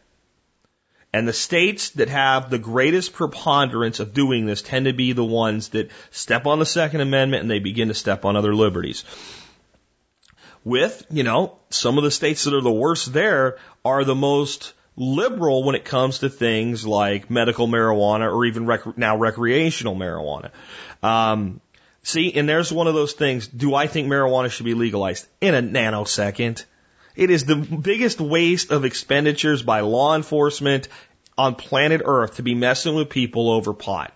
[1.14, 5.25] And the states that have the greatest preponderance of doing this tend to be the
[5.25, 9.05] ones that step on the Second Amendment and they begin to step on other liberties.
[10.64, 14.72] With, you know, some of the states that are the worst there are the most
[14.96, 20.51] liberal when it comes to things like medical marijuana or even rec- now recreational marijuana.
[21.03, 21.61] Um,
[22.02, 23.46] See, and there's one of those things.
[23.46, 25.26] Do I think marijuana should be legalized?
[25.40, 26.64] In a nanosecond.
[27.14, 30.88] It is the biggest waste of expenditures by law enforcement
[31.36, 34.12] on planet Earth to be messing with people over pot.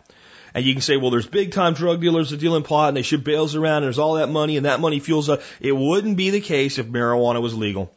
[0.55, 2.97] And you can say, well, there's big time drug dealers that deal in pot and
[2.97, 5.43] they ship bales around and there's all that money and that money fuels up.
[5.61, 7.93] It wouldn't be the case if marijuana was legal.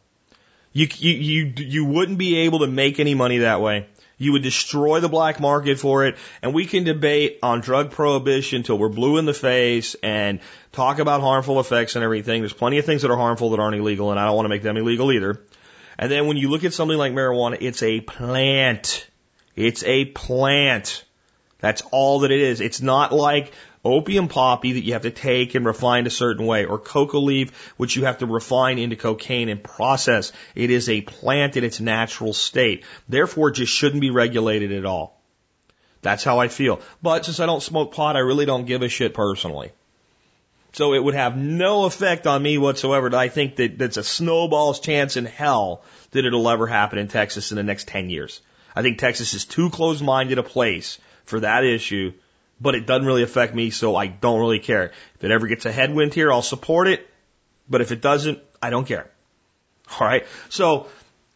[0.74, 3.88] You, you, you, you wouldn't be able to make any money that way.
[4.20, 6.18] You would destroy the black market for it.
[6.44, 10.42] And we can debate on drug prohibition till we're blue in the face and
[10.74, 12.42] talk about harmful effects and everything.
[12.42, 14.50] There's plenty of things that are harmful that aren't illegal, and I don't want to
[14.50, 15.42] make them illegal either.
[15.98, 19.08] And then when you look at something like marijuana, it's a plant.
[19.56, 21.04] It's a plant.
[21.60, 22.62] That's all that it is.
[22.62, 26.66] It's not like opium poppy that you have to take and refine a certain way,
[26.66, 30.32] or coca leaf, which you have to refine into cocaine and process.
[30.56, 32.84] It is a plant in its natural state.
[33.08, 35.20] Therefore, it just shouldn't be regulated at all.
[36.02, 36.82] That's how I feel.
[37.02, 39.72] But since I don't smoke pot, I really don't give a shit personally.
[40.74, 43.14] So it would have no effect on me whatsoever.
[43.16, 47.52] I think that that's a snowball's chance in hell that it'll ever happen in Texas
[47.52, 48.40] in the next 10 years.
[48.76, 52.14] I think Texas is too close-minded a place for that issue
[52.62, 54.92] but it doesn't really affect me, so I don't really care.
[55.16, 57.08] If it ever gets a headwind here, I'll support it,
[57.70, 59.10] but if it doesn't, I don't care.
[60.00, 60.26] All right.
[60.50, 60.88] So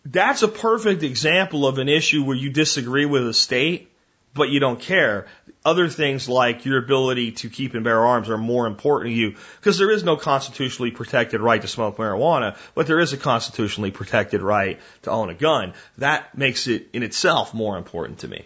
[0.06, 3.90] that's a perfect example of an issue where you disagree with a state,
[4.34, 5.28] but you don't care.
[5.64, 9.36] Other things like your ability to keep and bear arms are more important to you
[9.60, 13.92] because there is no constitutionally protected right to smoke marijuana, but there is a constitutionally
[13.92, 15.74] protected right to own a gun.
[16.00, 18.46] That makes it in itself more important to me.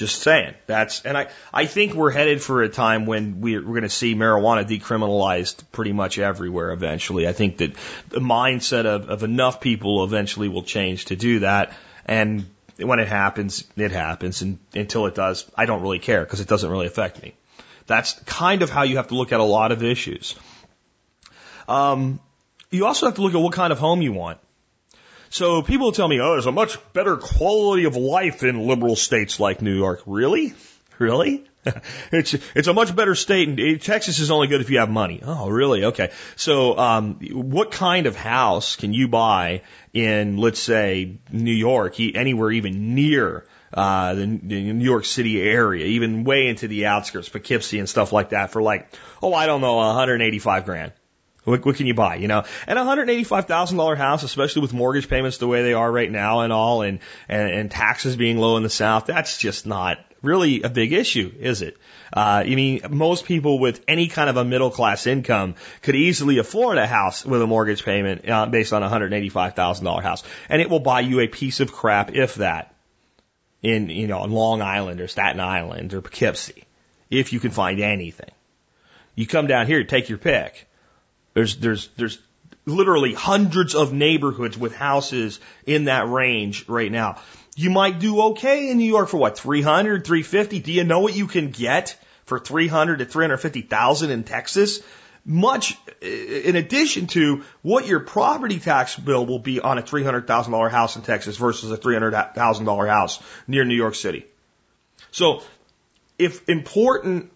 [0.00, 0.54] Just saying.
[0.66, 3.90] That's and I I think we're headed for a time when we're, we're going to
[3.90, 7.28] see marijuana decriminalized pretty much everywhere eventually.
[7.28, 7.74] I think that
[8.08, 11.74] the mindset of, of enough people eventually will change to do that.
[12.06, 12.46] And
[12.78, 14.40] when it happens, it happens.
[14.40, 17.34] And until it does, I don't really care because it doesn't really affect me.
[17.86, 20.34] That's kind of how you have to look at a lot of issues.
[21.68, 22.20] Um,
[22.70, 24.38] you also have to look at what kind of home you want.
[25.30, 29.38] So people tell me, oh, there's a much better quality of life in liberal states
[29.38, 30.02] like New York.
[30.04, 30.54] Really?
[30.98, 31.44] Really?
[32.12, 33.48] it's it's a much better state.
[33.48, 35.22] And Texas is only good if you have money.
[35.24, 35.84] Oh, really?
[35.84, 36.10] Okay.
[36.34, 39.62] So, um, what kind of house can you buy
[39.92, 45.86] in, let's say, New York, anywhere even near uh, the, the New York City area,
[45.86, 49.60] even way into the outskirts, Poughkeepsie and stuff like that, for like, oh, I don't
[49.60, 50.92] know, 185 grand.
[51.50, 52.16] What, what can you buy?
[52.16, 55.62] You know, and a hundred eighty-five thousand dollar house, especially with mortgage payments the way
[55.62, 59.06] they are right now and all, and, and and taxes being low in the South,
[59.06, 61.76] that's just not really a big issue, is it?
[62.14, 66.38] Uh, I mean, most people with any kind of a middle class income could easily
[66.38, 70.02] afford a house with a mortgage payment uh, based on a hundred eighty-five thousand dollar
[70.02, 72.74] house, and it will buy you a piece of crap if that
[73.62, 76.64] in you know on Long Island or Staten Island or Poughkeepsie,
[77.10, 78.30] if you can find anything.
[79.14, 80.66] You come down here, take your pick.
[81.34, 82.18] There's, there's, there's
[82.66, 87.20] literally hundreds of neighborhoods with houses in that range right now.
[87.56, 90.60] You might do okay in New York for what, 300, 350?
[90.60, 94.80] Do you know what you can get for 300 to 350,000 in Texas?
[95.24, 100.96] Much in addition to what your property tax bill will be on a $300,000 house
[100.96, 104.24] in Texas versus a $300,000 house near New York City.
[105.10, 105.42] So
[106.18, 107.30] if important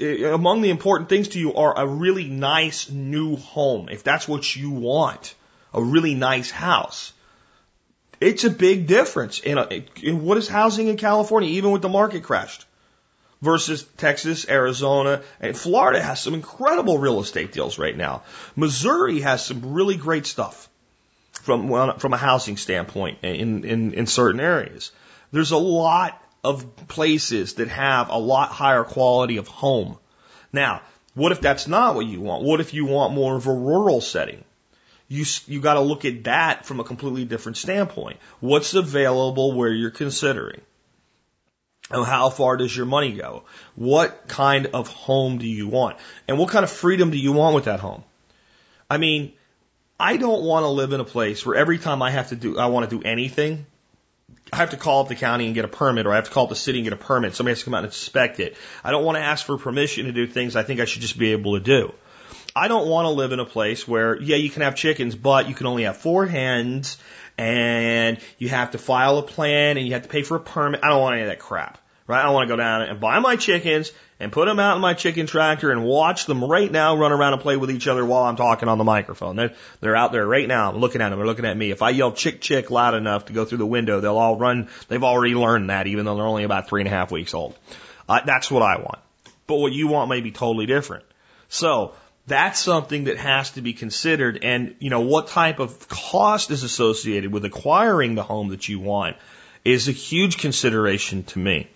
[0.00, 3.88] among the important things to you are a really nice new home.
[3.88, 5.34] If that's what you want,
[5.72, 7.12] a really nice house.
[8.20, 11.88] It's a big difference in, a, in what is housing in California, even with the
[11.88, 12.64] market crashed.
[13.44, 18.22] versus Texas, Arizona, and Florida has some incredible real estate deals right now.
[18.56, 20.68] Missouri has some really great stuff
[21.32, 24.90] from from a housing standpoint in, in in certain areas.
[25.30, 29.98] There's a lot of places that have a lot higher quality of home.
[30.52, 30.82] Now,
[31.14, 32.44] what if that's not what you want?
[32.44, 34.44] What if you want more of a rural setting?
[35.08, 38.18] You you got to look at that from a completely different standpoint.
[38.40, 40.60] What's available where you're considering?
[41.90, 43.44] And how far does your money go?
[43.74, 45.98] What kind of home do you want?
[46.26, 48.04] And what kind of freedom do you want with that home?
[48.88, 49.32] I mean,
[50.00, 52.58] I don't want to live in a place where every time I have to do,
[52.58, 53.66] I want to do anything,
[54.54, 56.30] I have to call up the county and get a permit, or I have to
[56.30, 57.34] call up the city and get a permit.
[57.34, 58.56] Somebody has to come out and inspect it.
[58.84, 61.18] I don't want to ask for permission to do things I think I should just
[61.18, 61.92] be able to do.
[62.54, 65.48] I don't want to live in a place where, yeah, you can have chickens, but
[65.48, 66.98] you can only have four hens,
[67.36, 70.82] and you have to file a plan, and you have to pay for a permit.
[70.84, 72.24] I don't want any of that crap right?
[72.24, 74.94] I want to go down and buy my chickens and put them out in my
[74.94, 78.22] chicken tractor and watch them right now run around and play with each other while
[78.24, 79.36] I'm talking on the microphone.
[79.36, 80.70] They're, they're out there right now.
[80.70, 81.18] I'm looking at them.
[81.18, 81.70] They're looking at me.
[81.70, 84.68] If I yell chick chick loud enough to go through the window, they'll all run.
[84.88, 87.56] They've already learned that even though they're only about three and a half weeks old.
[88.08, 88.98] Uh, that's what I want.
[89.46, 91.04] But what you want may be totally different.
[91.48, 91.94] So
[92.26, 94.42] that's something that has to be considered.
[94.42, 98.80] And, you know, what type of cost is associated with acquiring the home that you
[98.80, 99.16] want
[99.64, 101.68] is a huge consideration to me.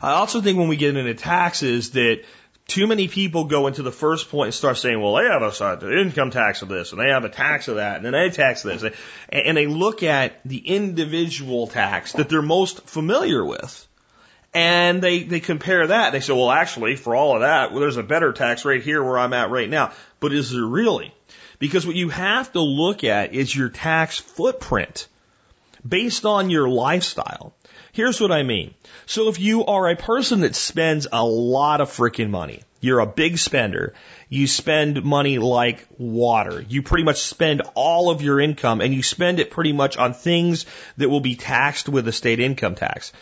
[0.00, 2.22] I also think when we get into taxes that
[2.68, 5.64] too many people go into the first point and start saying, well, they have a
[5.64, 8.30] uh, income tax of this and they have a tax of that and then they
[8.30, 8.84] tax this.
[9.30, 13.86] And they look at the individual tax that they're most familiar with.
[14.54, 16.12] And they, they compare that.
[16.12, 19.02] They say, well, actually, for all of that, well, there's a better tax rate here
[19.02, 19.92] where I'm at right now.
[20.20, 21.14] But is there really?
[21.58, 25.08] Because what you have to look at is your tax footprint
[25.86, 27.54] based on your lifestyle.
[27.92, 28.74] Here's what I mean.
[29.06, 33.06] So if you are a person that spends a lot of freaking money, you're a
[33.06, 33.94] big spender,
[34.28, 36.64] you spend money like water.
[36.68, 40.14] You pretty much spend all of your income and you spend it pretty much on
[40.14, 43.12] things that will be taxed with a state income tax.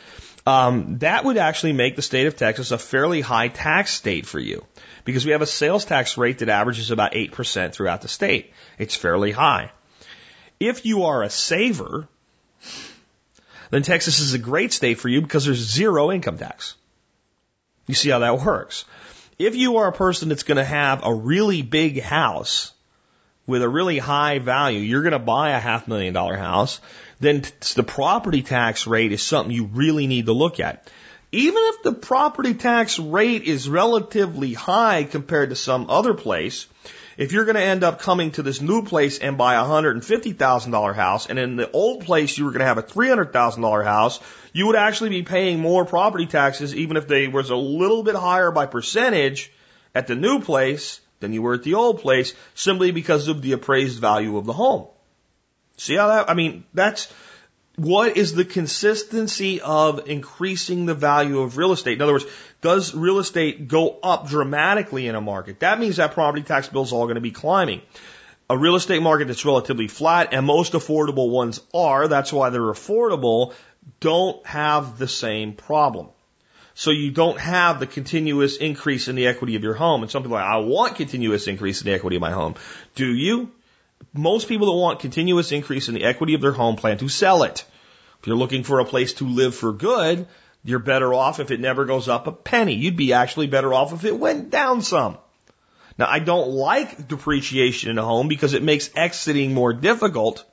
[0.46, 4.38] Um, that would actually make the state of Texas a fairly high tax state for
[4.38, 4.64] you
[5.04, 8.52] because we have a sales tax rate that averages about 8% throughout the state.
[8.78, 9.72] It's fairly high.
[10.60, 12.08] If you are a saver,
[13.70, 16.74] then Texas is a great state for you because there's zero income tax.
[17.86, 18.84] You see how that works.
[19.38, 22.72] If you are a person that's going to have a really big house
[23.46, 26.80] with a really high value, you're going to buy a half million dollar house,
[27.20, 30.90] then the property tax rate is something you really need to look at.
[31.32, 36.66] Even if the property tax rate is relatively high compared to some other place,
[37.16, 40.94] if you're going to end up coming to this new place and buy a $150,000
[40.94, 44.20] house, and in the old place you were going to have a $300,000 house,
[44.52, 48.14] you would actually be paying more property taxes, even if they was a little bit
[48.14, 49.52] higher by percentage
[49.94, 53.52] at the new place than you were at the old place, simply because of the
[53.52, 54.86] appraised value of the home.
[55.78, 57.12] See how that, I mean, that's,
[57.76, 61.94] what is the consistency of increasing the value of real estate?
[61.94, 62.26] In other words,
[62.62, 65.60] does real estate go up dramatically in a market?
[65.60, 67.82] That means that property tax bills are all going to be climbing.
[68.48, 72.60] A real estate market that's relatively flat and most affordable ones are, that's why they're
[72.62, 73.52] affordable,
[74.00, 76.08] don't have the same problem.
[76.74, 80.02] So you don't have the continuous increase in the equity of your home.
[80.02, 82.54] And some people are like, I want continuous increase in the equity of my home.
[82.94, 83.50] Do you?
[84.12, 87.42] Most people that want continuous increase in the equity of their home plan to sell
[87.42, 87.64] it.
[88.20, 90.26] If you're looking for a place to live for good,
[90.64, 92.74] you're better off if it never goes up a penny.
[92.74, 95.18] You'd be actually better off if it went down some.
[95.98, 100.44] Now, I don't like depreciation in a home because it makes exiting more difficult.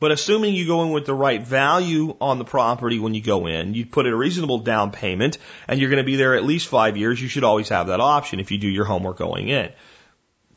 [0.00, 3.46] But assuming you go in with the right value on the property when you go
[3.46, 6.44] in, you put in a reasonable down payment, and you're going to be there at
[6.44, 9.48] least five years, you should always have that option if you do your homework going
[9.48, 9.70] in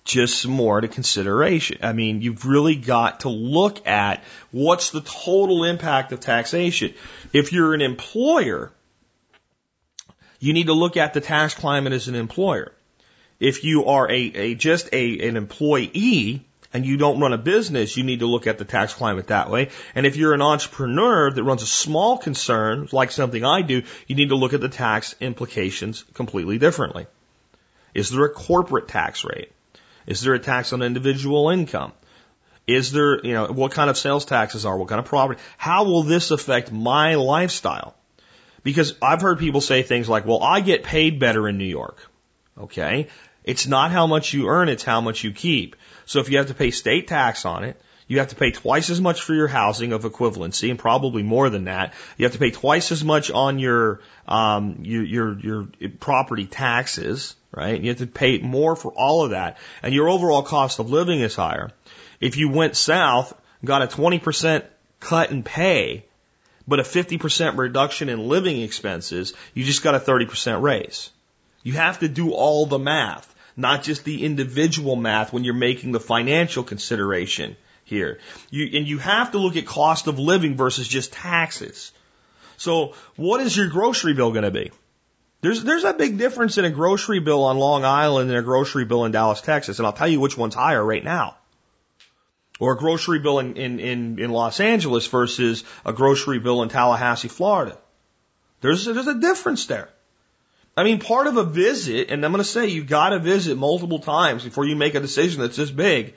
[0.06, 1.80] just some more to consideration.
[1.82, 6.94] I mean, you've really got to look at what's the total impact of taxation.
[7.34, 8.72] If you're an employer,
[10.40, 12.72] you need to look at the tax climate as an employer.
[13.40, 17.98] If you are a, a just a, an employee and you don't run a business,
[17.98, 19.70] you need to look at the tax climate that way.
[19.96, 24.16] And if you're an entrepreneur that runs a small concern, like something I do, you
[24.16, 27.08] need to look at the tax implications completely differently.
[27.96, 29.52] Is there a corporate tax rate?
[30.08, 31.94] Is there a tax on individual income?
[32.68, 34.78] Is there, you know, what kind of sales taxes are?
[34.78, 35.40] What kind of property?
[35.58, 37.96] How will this affect my lifestyle?
[38.64, 42.00] Because I've heard people say things like, well, I get paid better in New York.
[42.58, 43.08] Okay.
[43.44, 45.76] It's not how much you earn, it's how much you keep.
[46.06, 48.90] So if you have to pay state tax on it, You have to pay twice
[48.90, 51.94] as much for your housing of equivalency, and probably more than that.
[52.18, 55.68] You have to pay twice as much on your um, your, your your
[56.00, 57.80] property taxes, right?
[57.80, 61.22] You have to pay more for all of that, and your overall cost of living
[61.22, 61.72] is higher.
[62.20, 63.34] If you went south,
[63.64, 64.64] got a 20%
[65.00, 66.06] cut in pay,
[66.68, 71.10] but a 50% reduction in living expenses, you just got a 30% raise.
[71.64, 75.92] You have to do all the math, not just the individual math when you're making
[75.92, 78.20] the financial consideration here.
[78.50, 81.92] You, and you have to look at cost of living versus just taxes.
[82.58, 84.72] So what is your grocery bill going to be?
[85.42, 88.86] There's, there's a big difference in a grocery bill on Long Island and a grocery
[88.86, 89.80] bill in Dallas, Texas.
[89.80, 91.38] And I'll tell you which one's higher right now.
[92.60, 96.70] Or a grocery bill in, in, in, in Los Angeles versus a grocery bill in
[96.70, 97.78] Tallahassee, Florida.
[98.62, 99.90] There's, there's a difference there.
[100.78, 103.58] I mean, part of a visit, and I'm going to say you've got to visit
[103.58, 106.16] multiple times before you make a decision that's this big,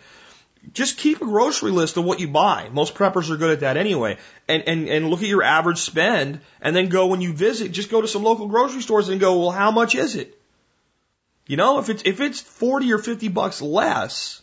[0.73, 2.69] just keep a grocery list of what you buy.
[2.73, 4.19] Most preppers are good at that anyway.
[4.49, 7.91] And, and, and look at your average spend and then go when you visit, just
[7.91, 10.39] go to some local grocery stores and go, well, how much is it?
[11.47, 14.43] You know, if it's, if it's 40 or 50 bucks less,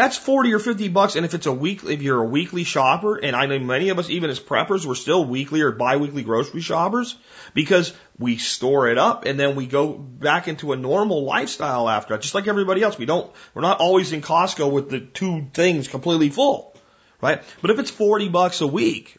[0.00, 1.14] that's 40 or 50 bucks.
[1.14, 3.98] And if it's a week, if you're a weekly shopper, and I know many of
[3.98, 7.18] us, even as preppers, we're still weekly or biweekly grocery shoppers
[7.52, 12.14] because we store it up and then we go back into a normal lifestyle after
[12.14, 12.96] that, just like everybody else.
[12.96, 16.74] We don't, we're not always in Costco with the two things completely full,
[17.20, 17.42] right?
[17.60, 19.18] But if it's 40 bucks a week,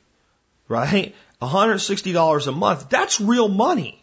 [0.67, 1.13] right?
[1.43, 4.00] $160 a month, that's real money.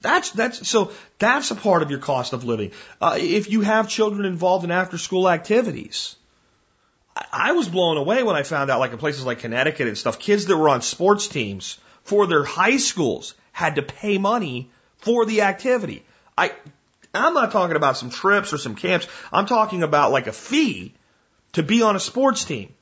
[0.00, 2.72] That's that's so that's a part of your cost of living.
[3.00, 6.16] Uh, if you have children involved in after school activities,
[7.14, 9.98] I, I was blown away when I found out, like in places like Connecticut and
[9.98, 14.70] stuff, kids that were on sports teams for their high schools had to pay money
[14.98, 16.02] for the activity.
[16.36, 16.52] I
[17.12, 19.06] I'm not talking about some trips or some camps.
[19.32, 20.94] I'm talking about like a fee
[21.52, 22.72] to be on a sports team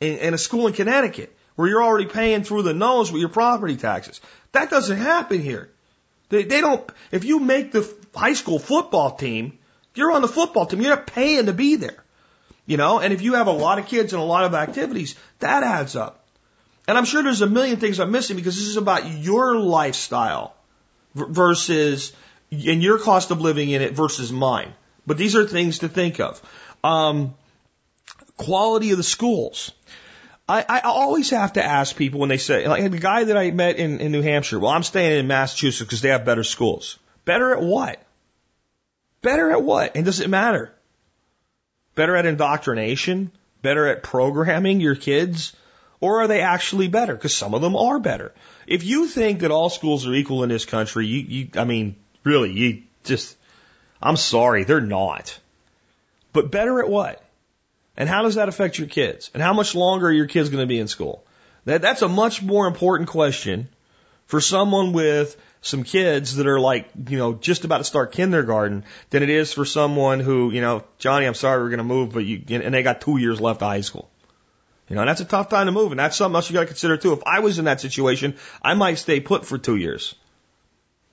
[0.00, 3.30] in, in a school in Connecticut where you're already paying through the nose with your
[3.30, 4.20] property taxes.
[4.52, 5.70] That doesn't happen here.
[6.28, 9.58] They, they don't, if you make the high school football team,
[9.94, 12.02] you're on the football team, you're not paying to be there.
[12.66, 15.14] You know, and if you have a lot of kids and a lot of activities,
[15.38, 16.24] that adds up.
[16.88, 20.54] And I'm sure there's a million things I'm missing because this is about your lifestyle
[21.14, 22.12] versus,
[22.50, 24.72] and your cost of living in it versus mine.
[25.06, 26.42] But these are things to think of.
[26.82, 27.34] Um,
[28.36, 29.72] quality of the schools.
[30.48, 33.50] I, I always have to ask people when they say, like the guy that I
[33.50, 36.98] met in, in New Hampshire, well, I'm staying in Massachusetts because they have better schools.
[37.24, 38.00] Better at what?
[39.22, 39.96] Better at what?
[39.96, 40.72] And does it matter?
[41.96, 43.32] Better at indoctrination?
[43.62, 45.56] Better at programming your kids?
[46.00, 47.14] Or are they actually better?
[47.14, 48.32] Because some of them are better.
[48.68, 51.96] If you think that all schools are equal in this country, you, you, I mean,
[52.22, 53.36] really, you just,
[54.00, 55.36] I'm sorry, they're not.
[56.32, 57.25] But better at what?
[57.96, 59.30] And how does that affect your kids?
[59.32, 61.24] And how much longer are your kids going to be in school?
[61.64, 63.68] That, that's a much more important question
[64.26, 68.84] for someone with some kids that are like, you know, just about to start kindergarten
[69.10, 72.12] than it is for someone who, you know, Johnny, I'm sorry we're going to move,
[72.12, 74.08] but you, and they got two years left of high school.
[74.88, 76.60] You know, and that's a tough time to move, and that's something else you got
[76.60, 77.12] to consider too.
[77.12, 80.14] If I was in that situation, I might stay put for two years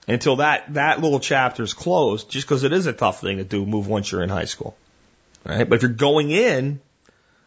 [0.08, 3.44] until that that little chapter is closed, just because it is a tough thing to
[3.44, 4.78] do, move once you're in high school.
[5.46, 5.68] Right?
[5.68, 6.80] But if you're going in,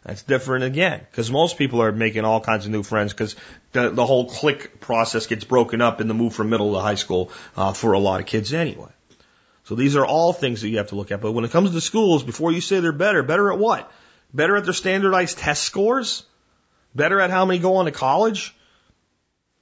[0.05, 1.01] that's different again.
[1.11, 3.34] Because most people are making all kinds of new friends because
[3.72, 6.94] the, the whole click process gets broken up in the move from middle to high
[6.94, 8.90] school uh, for a lot of kids anyway.
[9.64, 11.20] So these are all things that you have to look at.
[11.20, 13.90] But when it comes to schools, before you say they're better, better at what?
[14.32, 16.22] Better at their standardized test scores?
[16.94, 18.55] Better at how many go on to college?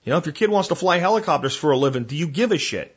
[0.05, 2.53] You know, if your kid wants to fly helicopters for a living, do you give
[2.53, 2.95] a shit?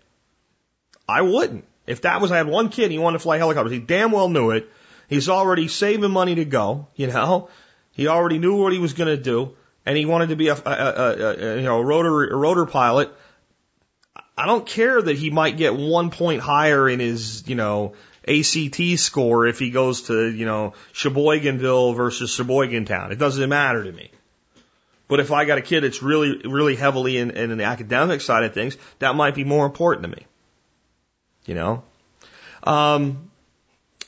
[1.08, 1.64] I wouldn't.
[1.86, 3.72] If that was, I had one kid, and he wanted to fly helicopters.
[3.72, 4.70] He damn well knew it.
[5.08, 7.50] He's already saving money to go, you know.
[7.94, 9.56] He already knew what he was going to do,
[9.86, 12.66] and he wanted to be a, a, a, a you know a rotor a rotor
[12.66, 13.12] pilot.
[14.38, 17.94] I don't care that he might get one point higher in his you know
[18.28, 23.12] ACT score if he goes to you know Sheboyganville versus Sheboygantown.
[23.12, 24.12] It doesn't matter to me.
[25.08, 28.44] But if I got a kid that's really really heavily in, in the academic side
[28.44, 30.28] of things, that might be more important to me.
[31.46, 31.84] You know.
[32.64, 33.27] Um,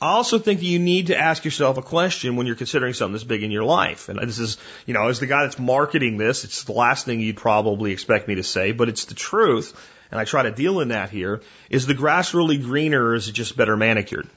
[0.02, 3.12] I also think that you need to ask yourself a question when you're considering something
[3.12, 4.08] this big in your life.
[4.08, 7.20] And this is, you know, as the guy that's marketing this, it's the last thing
[7.20, 9.78] you'd probably expect me to say, but it's the truth.
[10.10, 11.42] And I try to deal in that here.
[11.68, 14.28] Is the grass really greener or is it just better manicured?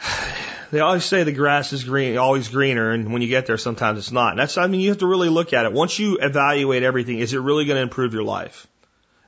[0.70, 3.96] They always say the grass is green, always greener, and when you get there, sometimes
[4.00, 4.30] it's not.
[4.30, 5.72] And that's, I mean, you have to really look at it.
[5.72, 8.66] Once you evaluate everything, is it really going to improve your life?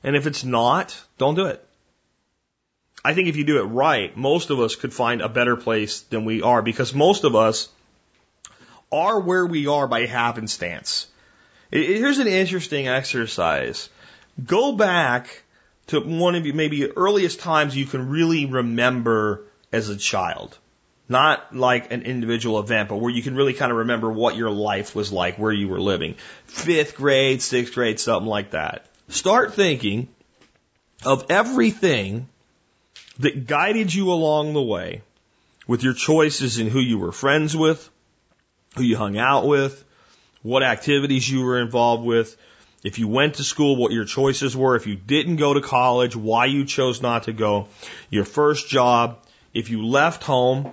[0.03, 1.65] And if it's not, don't do it.
[3.07, 6.01] I think if you do it right, most of us could find a better place
[6.01, 7.69] than we are because most of us
[8.91, 11.07] are where we are by happenstance.
[11.71, 13.87] Here's an interesting exercise.
[14.45, 15.43] Go back
[15.87, 20.57] to one of maybe earliest times you can really remember as a child.
[21.07, 24.51] Not like an individual event, but where you can really kind of remember what your
[24.51, 26.15] life was like, where you were living.
[26.47, 28.85] Fifth grade, sixth grade, something like that.
[29.07, 30.09] Start thinking
[31.05, 32.27] of everything
[33.19, 35.01] that guided you along the way
[35.67, 37.89] with your choices in who you were friends with,
[38.75, 39.83] who you hung out with,
[40.41, 42.37] what activities you were involved with,
[42.83, 46.15] if you went to school, what your choices were, if you didn't go to college,
[46.15, 47.67] why you chose not to go,
[48.09, 49.19] your first job,
[49.53, 50.71] if you left home,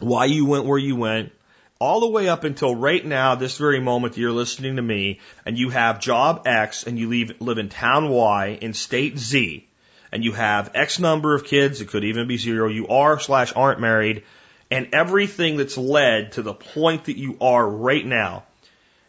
[0.00, 1.32] why you went where you went,
[1.78, 5.56] all the way up until right now, this very moment you're listening to me, and
[5.56, 9.66] you have job X and you leave, live in town Y in state Z,
[10.12, 13.52] and you have X number of kids, it could even be zero, you are slash
[13.56, 14.24] aren't married,
[14.70, 18.44] and everything that's led to the point that you are right now,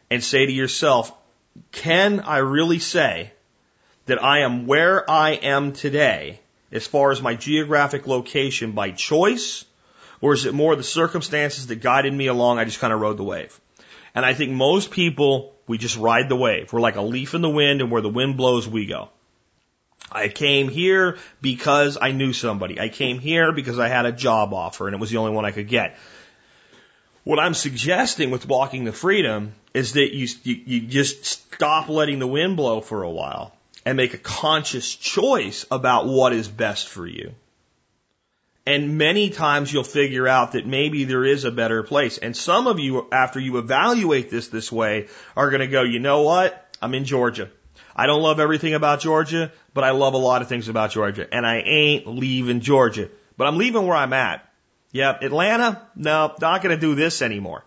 [0.10, 1.12] and say to yourself,
[1.72, 3.32] can I really say
[4.06, 6.40] that I am where I am today
[6.72, 9.66] as far as my geographic location by choice?
[10.22, 12.58] Or is it more the circumstances that guided me along?
[12.58, 13.60] I just kind of rode the wave.
[14.16, 16.72] And I think most people, we just ride the wave.
[16.72, 19.10] We're like a leaf in the wind and where the wind blows, we go.
[20.12, 22.80] I came here because I knew somebody.
[22.80, 25.46] I came here because I had a job offer and it was the only one
[25.46, 25.98] I could get.
[27.24, 32.20] What I'm suggesting with walking the freedom is that you, you, you just stop letting
[32.20, 36.88] the wind blow for a while and make a conscious choice about what is best
[36.88, 37.34] for you.
[38.66, 42.18] And many times you'll figure out that maybe there is a better place.
[42.18, 46.00] And some of you, after you evaluate this this way, are going to go, you
[46.00, 46.76] know what?
[46.82, 47.50] I'm in Georgia.
[47.96, 51.28] I don't love everything about Georgia, but I love a lot of things about Georgia.
[51.32, 53.10] And I ain't leaving Georgia.
[53.38, 54.48] But I'm leaving where I'm at.
[54.92, 57.64] Yep, Atlanta, no, not going to do this anymore.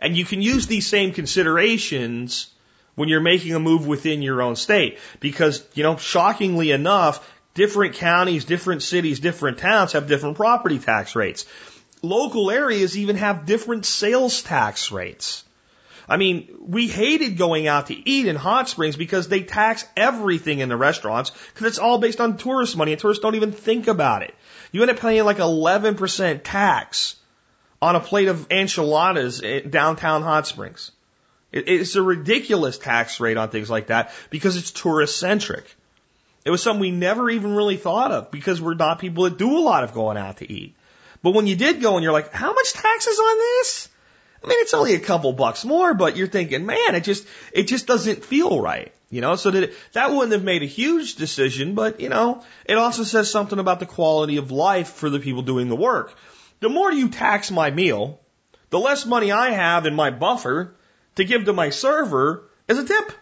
[0.00, 2.50] And you can use these same considerations
[2.94, 4.98] when you're making a move within your own state.
[5.20, 11.14] Because, you know, shockingly enough, different counties, different cities, different towns have different property tax
[11.16, 11.46] rates.
[12.02, 15.44] Local areas even have different sales tax rates.
[16.08, 20.58] I mean, we hated going out to eat in Hot Springs because they tax everything
[20.58, 23.88] in the restaurants because it's all based on tourist money and tourists don't even think
[23.88, 24.34] about it.
[24.72, 27.16] You end up paying like 11% tax
[27.80, 30.92] on a plate of enchiladas in downtown Hot Springs.
[31.52, 35.76] It's a ridiculous tax rate on things like that because it's tourist centric.
[36.44, 39.58] It was something we never even really thought of because we're not people that do
[39.58, 40.74] a lot of going out to eat.
[41.22, 43.88] But when you did go and you're like, how much taxes on this?
[44.42, 47.64] I mean, it's only a couple bucks more, but you're thinking, man, it just, it
[47.64, 48.92] just doesn't feel right.
[49.08, 52.78] You know, so that, that wouldn't have made a huge decision, but you know, it
[52.78, 56.16] also says something about the quality of life for the people doing the work.
[56.60, 58.20] The more you tax my meal,
[58.70, 60.74] the less money I have in my buffer
[61.16, 63.12] to give to my server as a tip.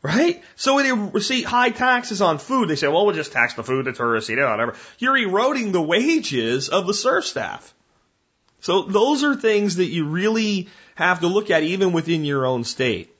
[0.00, 0.44] Right?
[0.54, 3.64] So when they see high taxes on food, they say, well, we'll just tax the
[3.64, 4.76] food, the tourists, you know, whatever.
[4.98, 7.74] You're eroding the wages of the serve staff.
[8.64, 12.64] So those are things that you really have to look at even within your own
[12.64, 13.14] state.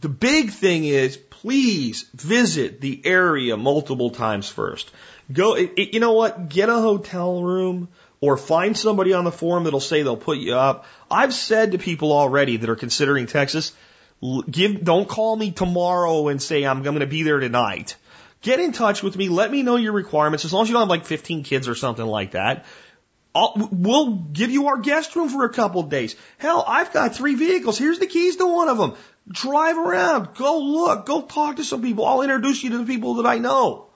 [0.00, 4.90] The big thing is please visit the area multiple times first.
[5.30, 6.48] Go, you know what?
[6.48, 7.88] Get a hotel room
[8.22, 10.86] or find somebody on the forum that'll say they'll put you up.
[11.10, 13.74] I've said to people already that are considering Texas,
[14.50, 17.96] give, don't call me tomorrow and say I'm going to be there tonight.
[18.40, 19.28] Get in touch with me.
[19.28, 20.46] Let me know your requirements.
[20.46, 22.64] As long as you don't have like 15 kids or something like that.
[23.36, 26.16] I'll, we'll give you our guest room for a couple of days.
[26.38, 27.76] Hell, I've got three vehicles.
[27.76, 28.94] Here's the keys to one of them.
[29.30, 30.34] Drive around.
[30.34, 31.04] Go look.
[31.04, 32.06] Go talk to some people.
[32.06, 33.88] I'll introduce you to the people that I know.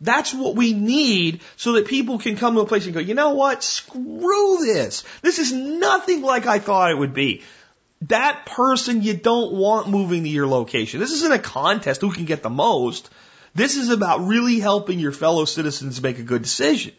[0.00, 3.14] That's what we need so that people can come to a place and go, you
[3.14, 3.62] know what?
[3.62, 5.04] Screw this.
[5.20, 7.42] This is nothing like I thought it would be.
[8.08, 10.98] That person you don't want moving to your location.
[10.98, 13.10] This isn't a contest who can get the most.
[13.54, 16.94] This is about really helping your fellow citizens make a good decision.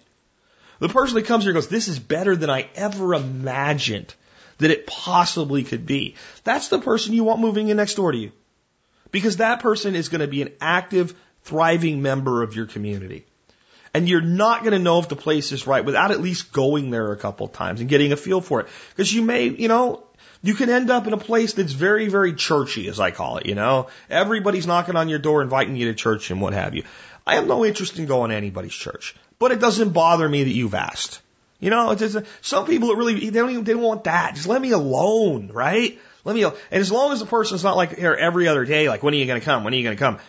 [0.80, 4.14] The person that comes here goes, this is better than I ever imagined
[4.58, 6.16] that it possibly could be.
[6.44, 8.32] That's the person you want moving in next door to you.
[9.12, 13.26] Because that person is going to be an active, thriving member of your community.
[13.94, 16.90] And you're not going to know if the place is right without at least going
[16.90, 18.68] there a couple times and getting a feel for it.
[18.90, 20.04] Because you may, you know,
[20.42, 23.46] you can end up in a place that's very, very churchy, as I call it,
[23.46, 23.88] you know.
[24.10, 26.84] Everybody's knocking on your door, inviting you to church and what have you.
[27.26, 29.16] I have no interest in going to anybody's church.
[29.40, 31.22] But it doesn't bother me that you've asked.
[31.60, 34.36] You know, it's just, some people that really, they don't even, they don't want that.
[34.36, 35.98] Just let me alone, right?
[36.26, 39.02] Let me, and as long as the person's not like here every other day, like,
[39.02, 39.64] when are you going to come?
[39.64, 40.20] When are you going to come?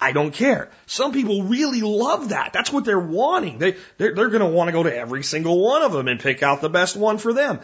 [0.00, 0.68] I don't care.
[0.86, 2.52] Some people really love that.
[2.52, 3.58] That's what they're wanting.
[3.58, 6.18] They, they're, they're going to want to go to every single one of them and
[6.18, 7.60] pick out the best one for them.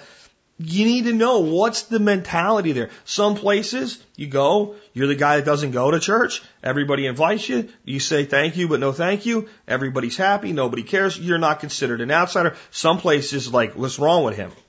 [0.61, 2.91] You need to know what's the mentality there.
[3.05, 6.43] Some places you go, you're the guy that doesn't go to church.
[6.65, 7.69] Everybody invites you.
[7.85, 9.49] You say thank you, but no thank you.
[9.69, 10.53] Everybody's happy.
[10.53, 11.17] Nobody cares.
[11.17, 12.57] You're not considered an outsider.
[12.73, 14.51] Some places like, what's wrong with him?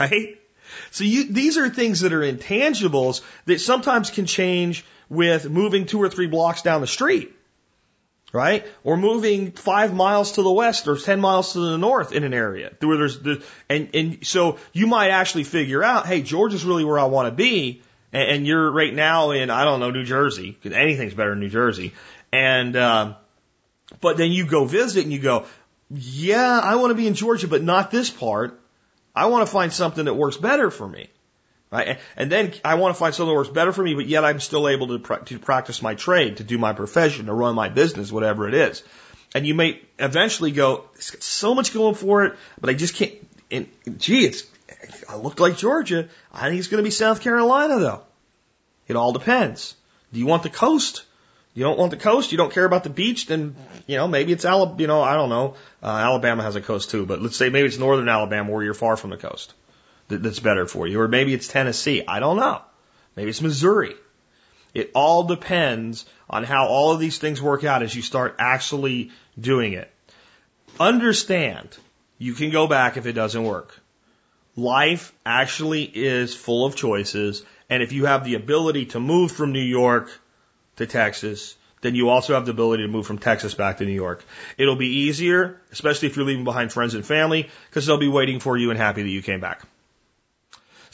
[0.00, 0.40] Right?
[0.90, 6.02] So you, these are things that are intangibles that sometimes can change with moving two
[6.02, 7.32] or three blocks down the street.
[8.32, 8.66] Right?
[8.84, 12.34] Or moving five miles to the west or ten miles to the north in an
[12.34, 16.84] area where there's the, and, and so you might actually figure out, hey, Georgia's really
[16.84, 17.82] where I want to be.
[18.12, 21.40] And, and you're right now in, I don't know, New Jersey, because anything's better in
[21.40, 21.94] New Jersey.
[22.32, 23.16] And, um,
[24.00, 25.46] but then you go visit and you go,
[25.90, 28.60] yeah, I want to be in Georgia, but not this part.
[29.14, 31.08] I want to find something that works better for me.
[31.76, 31.98] Right?
[32.16, 34.40] And then I want to find something that works better for me, but yet I'm
[34.40, 37.68] still able to, pra- to practice my trade, to do my profession, to run my
[37.68, 38.82] business, whatever it is.
[39.34, 42.94] And you may eventually go, it's got so much going for it, but I just
[42.94, 43.12] can't.
[43.50, 43.68] And
[43.98, 44.44] gee, it's
[45.08, 46.08] I look like Georgia.
[46.32, 48.02] I think it's going to be South Carolina though.
[48.88, 49.74] It all depends.
[50.12, 51.04] Do you want the coast?
[51.52, 52.32] You don't want the coast.
[52.32, 53.26] You don't care about the beach.
[53.26, 53.54] Then
[53.86, 54.80] you know maybe it's Alabama.
[54.80, 55.56] You know I don't know.
[55.82, 58.74] Uh, Alabama has a coast too, but let's say maybe it's northern Alabama where you're
[58.74, 59.52] far from the coast.
[60.08, 62.02] That, that's better for you, or maybe it's Tennessee.
[62.06, 62.62] I don't know.
[63.16, 63.94] Maybe it's Missouri.
[64.74, 69.10] It all depends on how all of these things work out as you start actually
[69.40, 69.90] doing it.
[70.78, 71.76] Understand,
[72.18, 73.80] you can go back if it doesn't work.
[74.54, 79.52] Life actually is full of choices, and if you have the ability to move from
[79.52, 80.10] New York
[80.76, 83.92] to Texas, then you also have the ability to move from Texas back to New
[83.92, 84.24] York.
[84.58, 88.40] It'll be easier, especially if you're leaving behind friends and family, because they'll be waiting
[88.40, 89.62] for you and happy that you came back.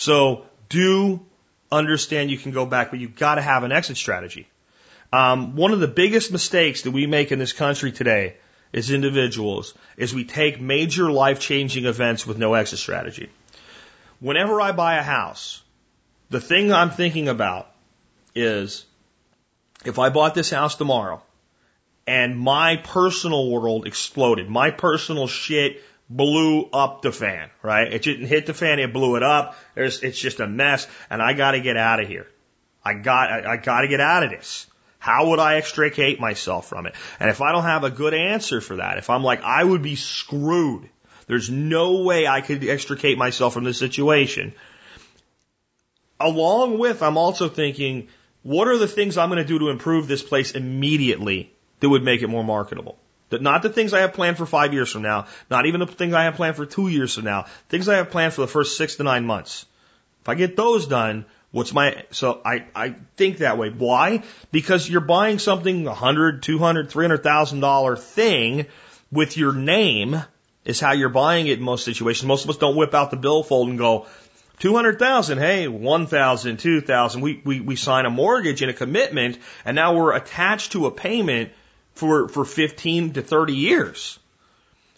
[0.02, 1.20] So do
[1.70, 4.48] understand you can go back, but you've got to have an exit strategy.
[5.12, 8.36] Um, one of the biggest mistakes that we make in this country today
[8.74, 13.30] as individuals is we take major life changing events with no exit strategy.
[14.18, 15.62] Whenever I buy a house,
[16.30, 17.70] the thing I'm thinking about
[18.34, 18.84] is
[19.84, 21.22] if I bought this house tomorrow
[22.08, 25.80] and my personal world exploded, my personal shit
[26.16, 27.92] blew up the fan, right?
[27.92, 29.56] It didn't hit the fan, it blew it up.
[29.74, 32.26] There's, it's just a mess and I gotta get out of here.
[32.84, 34.66] I got, I, I gotta get out of this.
[34.98, 36.94] How would I extricate myself from it?
[37.18, 39.82] And if I don't have a good answer for that, if I'm like, I would
[39.82, 40.88] be screwed.
[41.26, 44.54] There's no way I could extricate myself from this situation.
[46.20, 48.08] Along with, I'm also thinking,
[48.42, 52.04] what are the things I'm going to do to improve this place immediately that would
[52.04, 52.96] make it more marketable?
[53.40, 56.14] Not the things I have planned for five years from now, not even the things
[56.14, 58.76] I have planned for two years from now, things I have planned for the first
[58.76, 59.66] six to nine months.
[60.22, 63.70] If I get those done, what's my, so I, I think that way.
[63.70, 64.22] Why?
[64.50, 68.66] Because you're buying something, a hundred, two hundred, three hundred thousand dollar thing
[69.10, 70.22] with your name
[70.64, 72.26] is how you're buying it in most situations.
[72.26, 74.06] Most of us don't whip out the billfold and go,
[74.60, 77.20] 200,000, hey, 1,000, 2,000.
[77.20, 80.90] We, we, we sign a mortgage and a commitment and now we're attached to a
[80.90, 81.50] payment
[81.94, 84.18] for, for 15 to 30 years.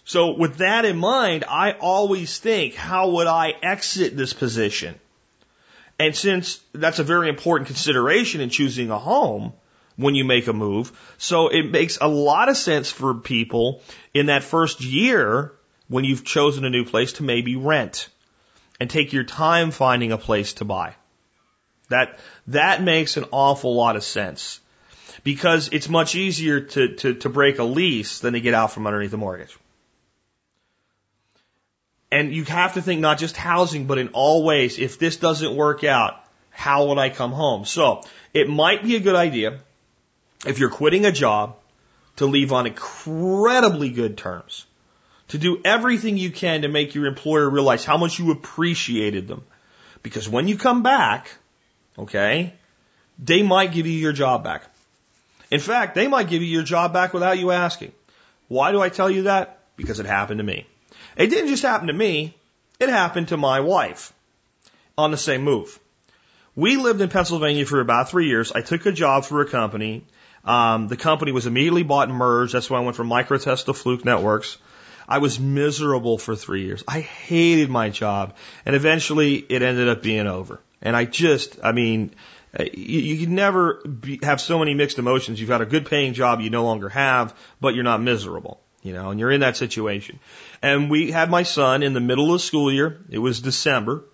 [0.05, 4.95] So with that in mind, I always think, how would I exit this position?
[5.99, 9.53] And since that's a very important consideration in choosing a home
[9.97, 13.81] when you make a move, so it makes a lot of sense for people
[14.13, 15.53] in that first year
[15.89, 18.09] when you've chosen a new place to maybe rent
[18.81, 20.95] and take your time finding a place to buy.
[21.91, 22.19] That,
[22.49, 24.61] that makes an awful lot of sense
[25.23, 28.87] because it's much easier to, to, to break a lease than to get out from
[28.87, 29.57] underneath the mortgage.
[32.11, 35.55] And you have to think not just housing, but in all ways, if this doesn't
[35.55, 37.65] work out, how would I come home?
[37.65, 38.03] So
[38.33, 39.59] it might be a good idea
[40.47, 41.57] if you're quitting a job
[42.17, 44.67] to leave on incredibly good terms
[45.29, 49.45] to do everything you can to make your employer realize how much you appreciated them.
[50.03, 51.33] Because when you come back,
[51.99, 52.55] okay,
[53.19, 54.65] they might give you your job back.
[55.55, 57.93] In fact, they might give you your job back without you asking.
[58.49, 59.61] Why do I tell you that?
[59.77, 60.67] Because it happened to me.
[61.17, 62.37] It didn't just happen to me,
[62.81, 64.13] it happened to my wife
[64.99, 65.79] on the same move.
[66.57, 68.51] We lived in Pennsylvania for about three years.
[68.51, 70.05] I took a job for a company.
[70.45, 72.53] Um, the company was immediately bought and merged.
[72.53, 74.59] That's why I went from Microtest to Fluke Networks.
[75.09, 76.83] I was miserable for three years.
[76.89, 78.35] I hated my job.
[78.67, 80.59] And eventually it ended up being over.
[80.83, 82.11] And I just, I mean,
[82.59, 85.41] Uh, you, you can never be, have so many mixed emotions.
[85.41, 88.93] You've got a good paying job you no longer have, but you're not miserable, you
[88.93, 90.21] know, and you're in that situation.
[90.63, 93.01] And we had my son in the middle of the school year.
[93.11, 94.05] It was December.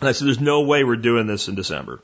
[0.00, 2.02] And I said, there's no way we're doing this in December.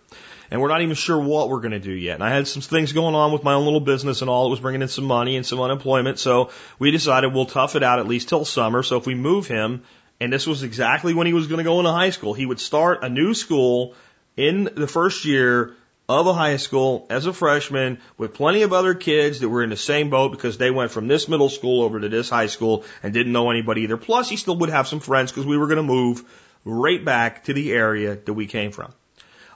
[0.53, 2.17] and we're not even sure what we're going to do yet.
[2.17, 4.49] And I had some things going on with my own little business and all.
[4.49, 6.19] It was bringing in some money and some unemployment.
[6.19, 8.83] So we decided we'll tough it out at least till summer.
[8.83, 9.85] So if we move him,
[10.21, 12.61] and this was exactly when he was going to go into high school, he would
[12.61, 13.95] start a new school
[14.37, 15.75] in the first year
[16.09, 19.71] of a high school as a freshman with plenty of other kids that were in
[19.71, 22.85] the same boat because they went from this middle school over to this high school
[23.03, 23.97] and didn't know anybody either.
[23.97, 26.25] Plus, he still would have some friends because we were going to move
[26.65, 28.93] right back to the area that we came from.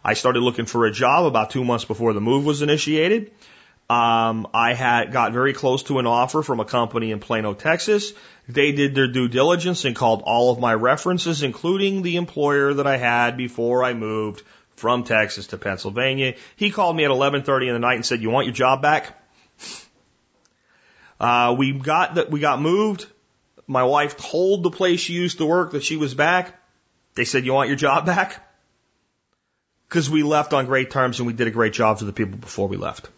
[0.05, 3.33] I started looking for a job about two months before the move was initiated.
[3.89, 8.12] Um, I had got very close to an offer from a company in Plano, Texas.
[8.49, 12.87] They did their due diligence and called all of my references, including the employer that
[12.87, 14.43] I had before I moved
[14.77, 16.35] from Texas to Pennsylvania.
[16.55, 19.18] He called me at 11:30 in the night and said, "You want your job back?"
[21.18, 23.07] Uh, we got that we got moved.
[23.66, 26.55] My wife told the place she used to work that she was back.
[27.14, 28.43] They said, "You want your job back?"
[29.89, 32.37] Because we left on great terms and we did a great job for the people
[32.39, 33.09] before we left.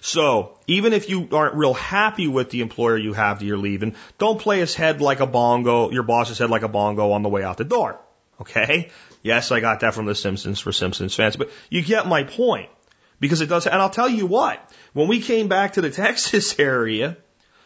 [0.00, 3.94] So even if you aren't real happy with the employer you have that you're leaving,
[4.18, 7.28] don't play his head like a bongo, your boss's head like a bongo on the
[7.28, 7.98] way out the door.
[8.40, 8.90] Okay?
[9.26, 12.70] Yes, I got that from The Simpsons for Simpsons fans, but you get my point.
[13.18, 14.60] Because it does, and I'll tell you what,
[14.92, 17.16] when we came back to the Texas area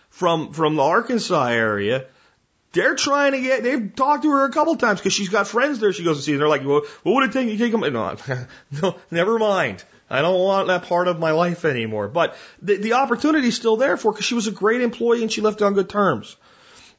[0.09, 2.07] from, from the Arkansas area,
[2.73, 5.81] they're trying to get, they've talked to her a couple times because she's got friends
[5.81, 6.33] there she goes to see.
[6.33, 7.49] And they're like, well, what would it take?
[7.49, 7.81] You take them?
[7.93, 8.17] No,
[8.83, 9.85] no, never mind.
[10.09, 12.09] I don't want that part of my life anymore.
[12.09, 15.43] But the, the opportunity's still there for because she was a great employee and she
[15.43, 16.37] left on good terms.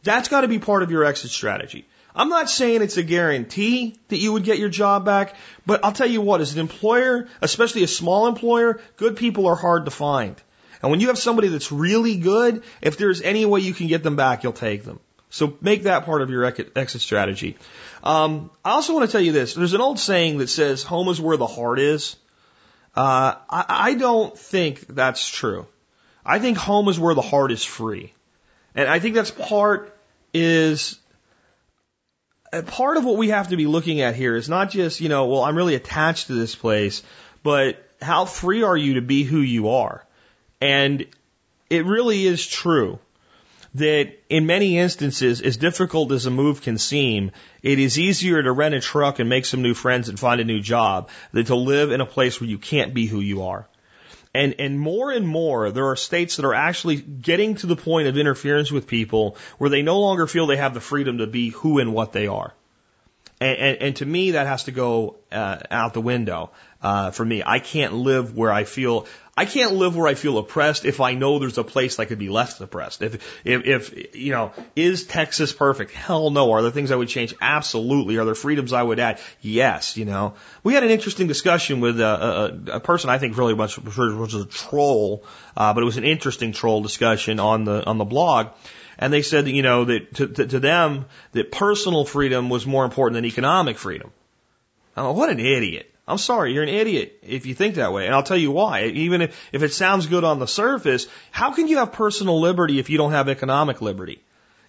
[0.04, 1.88] That's got to be part of your exit strategy.
[2.16, 5.36] I'm not saying it's a guarantee that you would get your job back,
[5.66, 9.56] but I'll tell you what, as an employer, especially a small employer, good people are
[9.56, 10.36] hard to find.
[10.82, 14.04] And when you have somebody that's really good, if there's any way you can get
[14.04, 15.00] them back, you'll take them.
[15.30, 17.58] So make that part of your exit strategy.
[18.04, 19.54] Um, I also want to tell you this.
[19.54, 22.18] There's an old saying that says home is where the heart is.
[22.96, 25.68] Uh, I, I don't think that's true.
[26.26, 28.14] I think home is where the heart is free.
[28.76, 29.98] And I think that's part
[30.34, 31.00] is
[32.66, 35.28] part of what we have to be looking at here is not just, you know,
[35.28, 37.02] well, I'm really attached to this place,
[37.44, 40.06] but how free are you to be who you are?
[40.60, 41.06] And
[41.70, 43.00] it really is true
[43.76, 47.32] that in many instances, as difficult as a move can seem,
[47.64, 50.46] it is easier to rent a truck and make some new friends and find a
[50.46, 53.66] new job than to live in a place where you can't be who you are.
[54.34, 58.08] And, and more and more, there are states that are actually getting to the point
[58.08, 61.50] of interference with people where they no longer feel they have the freedom to be
[61.50, 62.54] who and what they are.
[63.42, 66.52] And, and, and to me, that has to go uh, out the window.
[66.82, 70.38] Uh, for me, I can't live where I feel I can't live where I feel
[70.38, 73.02] oppressed if I know there's a place I could be less oppressed.
[73.02, 75.92] If, if, if, you know, is Texas perfect?
[75.92, 76.52] Hell no.
[76.52, 77.34] Are there things I would change?
[77.42, 78.18] Absolutely.
[78.18, 79.20] Are there freedoms I would add?
[79.40, 80.36] Yes, you know.
[80.64, 82.06] We had an interesting discussion with a,
[82.70, 85.24] a, a person I think really much was a troll,
[85.58, 88.50] uh, but it was an interesting troll discussion on the, on the blog.
[89.02, 92.68] And they said that, you know, that to, to, to them, that personal freedom was
[92.68, 94.12] more important than economic freedom.
[94.96, 95.92] Oh, what an idiot.
[96.08, 98.06] I'm sorry, you're an idiot if you think that way.
[98.06, 98.86] And I'll tell you why.
[98.86, 102.78] Even if, if it sounds good on the surface, how can you have personal liberty
[102.78, 104.22] if you don't have economic liberty?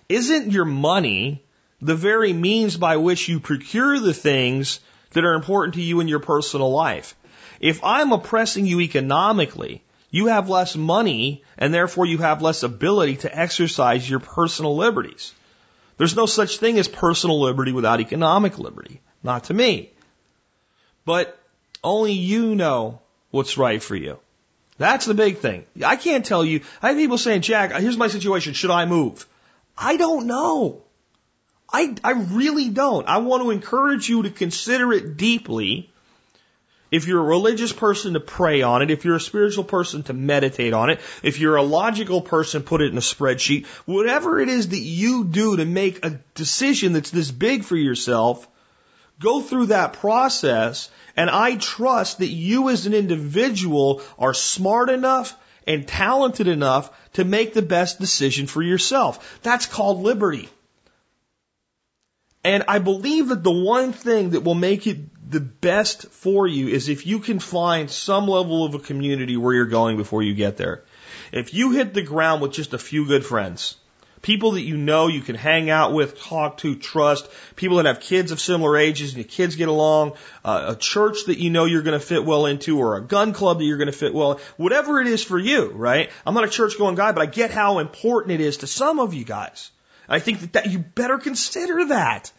[0.09, 1.45] Isn't your money
[1.83, 4.81] the very means by which you procure the things
[5.11, 7.15] that are important to you in your personal life?
[7.61, 9.83] If I'm oppressing you economically,
[10.13, 15.33] you have less money and therefore you have less ability to exercise your personal liberties.
[15.97, 19.01] There's no such thing as personal liberty without economic liberty.
[19.23, 19.91] Not to me.
[21.05, 21.39] But
[21.83, 23.01] only you know
[23.31, 24.19] what's right for you.
[24.79, 25.65] That's the big thing.
[25.85, 26.61] I can't tell you.
[26.83, 28.53] I have people saying, Jack, here's my situation.
[28.53, 29.27] Should I move?
[29.79, 30.83] I don't know.
[31.73, 33.09] I, I really don't.
[33.09, 35.92] I want to encourage you to consider it deeply.
[36.93, 40.13] If you're a religious person to pray on it, if you're a spiritual person to
[40.13, 44.49] meditate on it, if you're a logical person, put it in a spreadsheet, whatever it
[44.49, 48.47] is that you do to make a decision that's this big for yourself,
[49.23, 55.37] Go through that process, and I trust that you as an individual are smart enough
[55.65, 59.41] and talented enough to make the best decision for yourself.
[59.43, 60.49] That's called liberty.
[62.43, 64.99] And I believe that the one thing that will make it
[65.33, 69.55] the best for you is if you can find some level of a community where
[69.55, 70.83] you're going before you get there.
[71.33, 73.77] If you hit the ground with just a few good friends,
[74.23, 77.29] People that you know you can hang out with, talk to, trust.
[77.57, 80.13] People that have kids of similar ages and your kids get along.
[80.45, 83.33] Uh, a church that you know you're going to fit well into or a gun
[83.33, 84.41] club that you're going to fit well.
[84.57, 86.09] Whatever it is for you, right?
[86.25, 89.01] I'm not a church going guy, but I get how important it is to some
[89.01, 89.73] of you guys.
[90.09, 92.31] I think that, that you better consider that.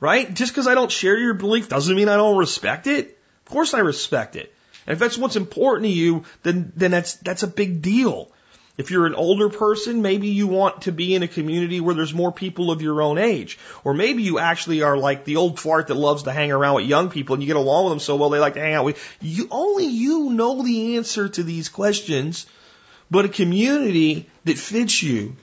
[0.00, 0.32] Right?
[0.32, 3.18] Just because I don't share your belief doesn't mean I don't respect it.
[3.46, 4.52] Of course I respect it.
[4.86, 8.30] And if that's what's important to you, then, then that's, that's a big deal.
[8.78, 12.14] If you're an older person, maybe you want to be in a community where there's
[12.14, 13.58] more people of your own age.
[13.84, 16.86] Or maybe you actually are like the old fart that loves to hang around with
[16.86, 18.86] young people and you get along with them so well they like to hang out
[18.86, 19.48] with you.
[19.50, 22.46] Only you know the answer to these questions,
[23.10, 25.36] but a community that fits you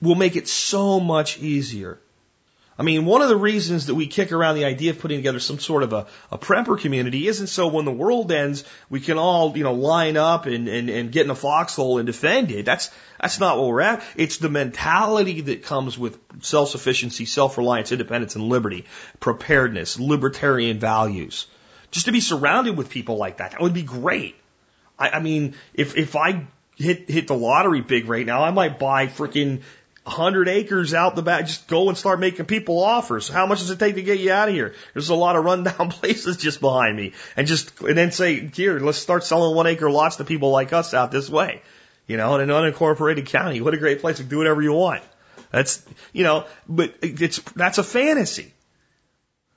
[0.00, 1.98] will make it so much easier.
[2.76, 5.38] I mean, one of the reasons that we kick around the idea of putting together
[5.38, 9.16] some sort of a, a prepper community isn't so when the world ends, we can
[9.16, 12.64] all, you know, line up and, and, and get in a foxhole and defend it.
[12.64, 14.02] That's, that's not what we're at.
[14.16, 18.86] It's the mentality that comes with self-sufficiency, self-reliance, independence, and liberty,
[19.20, 21.46] preparedness, libertarian values.
[21.92, 24.34] Just to be surrounded with people like that, that would be great.
[24.98, 28.80] I, I mean, if, if I hit, hit the lottery big right now, I might
[28.80, 29.62] buy freaking
[30.04, 31.46] 100 acres out the back.
[31.46, 33.28] Just go and start making people offers.
[33.28, 34.74] How much does it take to get you out of here?
[34.92, 37.12] There's a lot of rundown places just behind me.
[37.36, 40.72] And just, and then say, here, let's start selling one acre lots to people like
[40.74, 41.62] us out this way.
[42.06, 43.62] You know, in an unincorporated county.
[43.62, 45.02] What a great place to do whatever you want.
[45.50, 45.82] That's,
[46.12, 48.52] you know, but it's, that's a fantasy.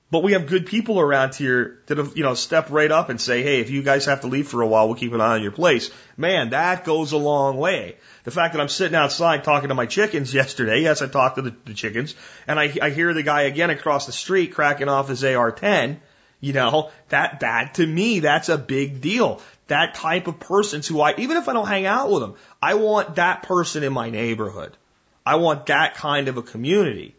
[0.09, 3.19] But we have good people around here that have, you know, step right up and
[3.19, 5.35] say, hey, if you guys have to leave for a while, we'll keep an eye
[5.35, 5.91] on your place.
[6.15, 7.97] Man, that goes a long way.
[8.23, 11.41] The fact that I'm sitting outside talking to my chickens yesterday, yes, I talked to
[11.41, 12.15] the, the chickens,
[12.47, 15.97] and I, I hear the guy again across the street cracking off his AR-10,
[16.39, 19.41] you know, that, that to me, that's a big deal.
[19.67, 22.75] That type of person who I, even if I don't hang out with them, I
[22.75, 24.77] want that person in my neighborhood.
[25.25, 27.16] I want that kind of a community.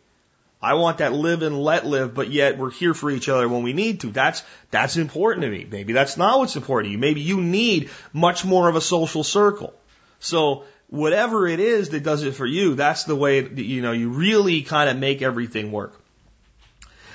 [0.61, 3.63] I want that live and let live, but yet we're here for each other when
[3.63, 4.09] we need to.
[4.09, 5.67] That's, that's important to me.
[5.71, 6.99] Maybe that's not what's important to you.
[6.99, 9.73] Maybe you need much more of a social circle.
[10.19, 13.93] So whatever it is that does it for you, that's the way, that, you know,
[13.93, 15.95] you really kind of make everything work.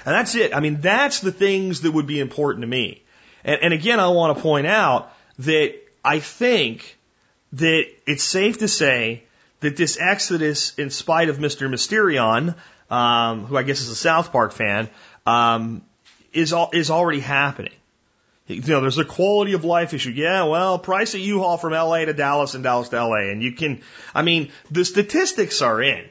[0.06, 0.56] And that's it.
[0.56, 3.04] I mean, that's the things that would be important to me.
[3.44, 6.98] And, and again, I want to point out that I think
[7.54, 9.24] that it's safe to say
[9.60, 11.70] that this exodus, in spite of Mr.
[11.70, 12.56] Mysterion,
[12.94, 14.88] um, who I guess is a South Park fan,
[15.26, 15.82] um,
[16.32, 17.74] is all, is already happening.
[18.46, 20.12] You know, there's a quality of life issue.
[20.12, 23.32] Yeah, well, price a U-Haul from LA to Dallas and Dallas to LA.
[23.32, 23.82] And you can,
[24.14, 26.06] I mean, the statistics are in.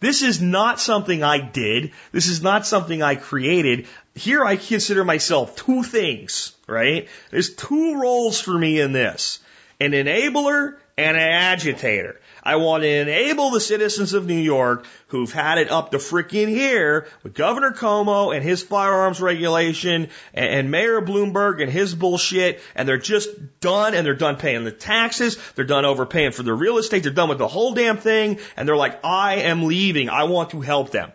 [0.00, 1.92] This is not something I did.
[2.12, 3.86] This is not something I created.
[4.14, 7.08] Here I consider myself two things, right?
[7.32, 9.40] There's two roles for me in this.
[9.78, 12.20] An enabler and an agitator.
[12.42, 16.48] I want to enable the citizens of New York who've had it up to frickin'
[16.48, 22.60] here with Governor Cuomo and his firearms regulation and, and Mayor Bloomberg and his bullshit,
[22.74, 26.54] and they're just done and they're done paying the taxes, they're done overpaying for their
[26.54, 30.10] real estate, they're done with the whole damn thing, and they're like, I am leaving.
[30.10, 31.12] I want to help them.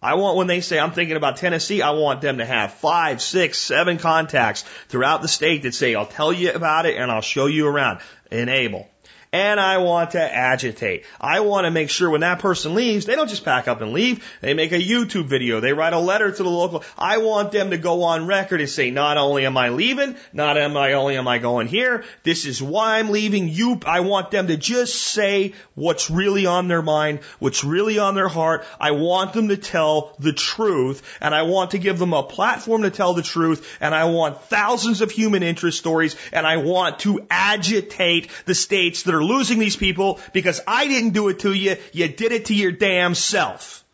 [0.00, 3.20] I want when they say I'm thinking about Tennessee, I want them to have five,
[3.20, 7.20] six, seven contacts throughout the state that say, I'll tell you about it and I'll
[7.20, 8.00] show you around.
[8.30, 8.86] Enable
[9.32, 11.04] and I want to agitate.
[11.20, 13.92] I want to make sure when that person leaves, they don't just pack up and
[13.92, 14.24] leave.
[14.40, 15.60] They make a YouTube video.
[15.60, 16.84] They write a letter to the local.
[16.96, 20.56] I want them to go on record and say, not only am I leaving, not
[20.56, 23.80] am I only am I going here, this is why I'm leaving you.
[23.84, 28.28] I want them to just say what's really on their mind, what's really on their
[28.28, 28.64] heart.
[28.80, 32.82] I want them to tell the truth and I want to give them a platform
[32.82, 37.00] to tell the truth and I want thousands of human interest stories and I want
[37.00, 41.40] to agitate the states that are are losing these people because I didn't do it
[41.40, 41.76] to you.
[41.92, 43.84] You did it to your damn self.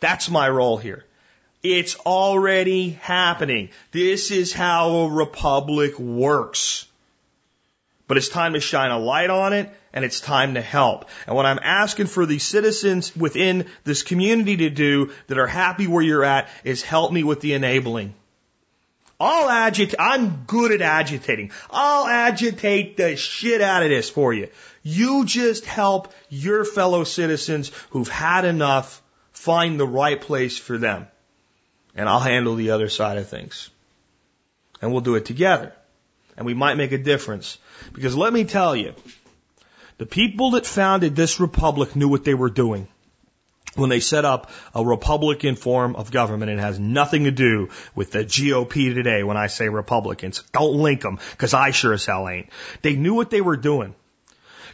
[0.00, 1.04] That's my role here.
[1.62, 3.70] It's already happening.
[3.90, 6.86] This is how a republic works.
[8.06, 11.06] But it's time to shine a light on it and it's time to help.
[11.26, 15.86] And what I'm asking for the citizens within this community to do that are happy
[15.86, 18.14] where you're at is help me with the enabling.
[19.18, 19.98] I'll agitate.
[19.98, 21.50] I'm good at agitating.
[21.70, 24.48] I'll agitate the shit out of this for you.
[24.82, 29.02] You just help your fellow citizens who've had enough
[29.32, 31.06] find the right place for them.
[31.94, 33.70] And I'll handle the other side of things.
[34.82, 35.72] And we'll do it together.
[36.36, 37.56] And we might make a difference.
[37.94, 38.94] Because let me tell you,
[39.96, 42.86] the people that founded this republic knew what they were doing
[43.78, 46.50] when they set up a Republican form of government.
[46.50, 50.42] It has nothing to do with the GOP today when I say Republicans.
[50.52, 52.48] Don't link them because I sure as hell ain't.
[52.82, 53.94] They knew what they were doing.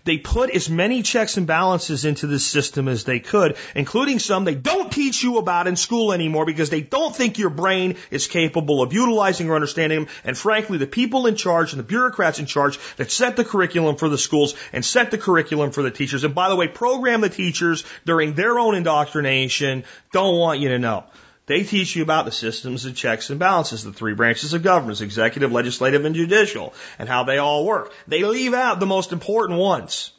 [0.04, 4.44] They put as many checks and balances into this system as they could, including some
[4.44, 8.26] they don't teach you about in school anymore because they don't think your brain is
[8.26, 10.08] capable of utilizing or understanding them.
[10.24, 13.96] And frankly, the people in charge and the bureaucrats in charge that set the curriculum
[13.96, 17.20] for the schools and set the curriculum for the teachers, and by the way, program
[17.20, 21.04] the teachers during their own indoctrination, don't want you to know.
[21.46, 25.00] They teach you about the systems of checks and balances, the three branches of government,
[25.00, 27.92] executive, legislative, and judicial, and how they all work.
[28.06, 30.12] They leave out the most important ones.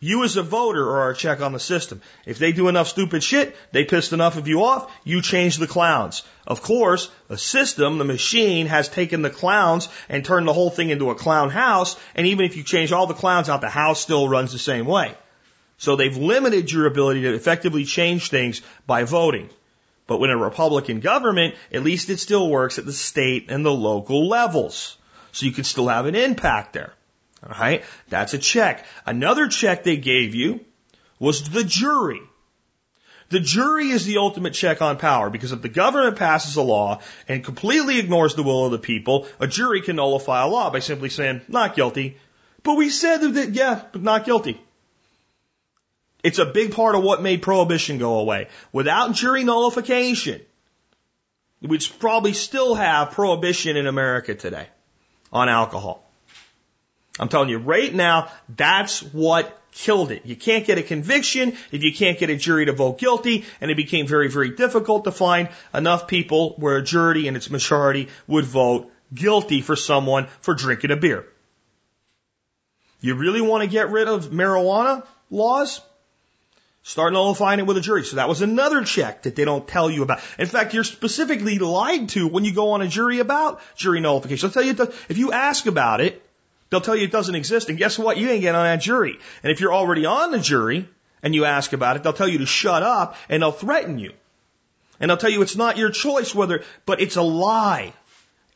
[0.00, 2.02] You as a voter are a check on the system.
[2.26, 5.66] If they do enough stupid shit, they pissed enough of you off, you change the
[5.66, 6.22] clowns.
[6.46, 10.90] Of course, the system, the machine, has taken the clowns and turned the whole thing
[10.90, 13.98] into a clown house, and even if you change all the clowns out, the house
[13.98, 15.14] still runs the same way.
[15.78, 19.48] So they've limited your ability to effectively change things by voting.
[20.06, 23.72] But when a Republican government, at least it still works at the state and the
[23.72, 24.98] local levels.
[25.32, 26.92] So you can still have an impact there.
[27.42, 27.84] All right.
[28.08, 28.86] That's a check.
[29.06, 30.60] Another check they gave you
[31.18, 32.20] was the jury.
[33.30, 37.00] The jury is the ultimate check on power because if the government passes a law
[37.26, 40.80] and completely ignores the will of the people, a jury can nullify a law by
[40.80, 42.18] simply saying, not guilty.
[42.62, 44.60] But we said that, yeah, but not guilty.
[46.24, 48.48] It's a big part of what made prohibition go away.
[48.72, 50.40] Without jury nullification,
[51.60, 54.66] we'd probably still have prohibition in America today
[55.30, 56.02] on alcohol.
[57.20, 60.24] I'm telling you right now, that's what killed it.
[60.24, 63.70] You can't get a conviction if you can't get a jury to vote guilty, and
[63.70, 68.08] it became very, very difficult to find enough people where a jury in its majority
[68.26, 71.26] would vote guilty for someone for drinking a beer.
[73.02, 75.82] You really want to get rid of marijuana laws?
[76.86, 78.04] Start nullifying it with a jury.
[78.04, 80.20] So that was another check that they don't tell you about.
[80.38, 84.46] In fact, you're specifically lied to when you go on a jury about jury nullification.
[84.46, 84.76] I'll tell you,
[85.08, 86.22] if you ask about it,
[86.68, 87.70] they'll tell you it doesn't exist.
[87.70, 88.18] And guess what?
[88.18, 89.18] You ain't getting on that jury.
[89.42, 90.86] And if you're already on the jury
[91.22, 94.12] and you ask about it, they'll tell you to shut up and they'll threaten you.
[95.00, 97.94] And they'll tell you it's not your choice whether, but it's a lie.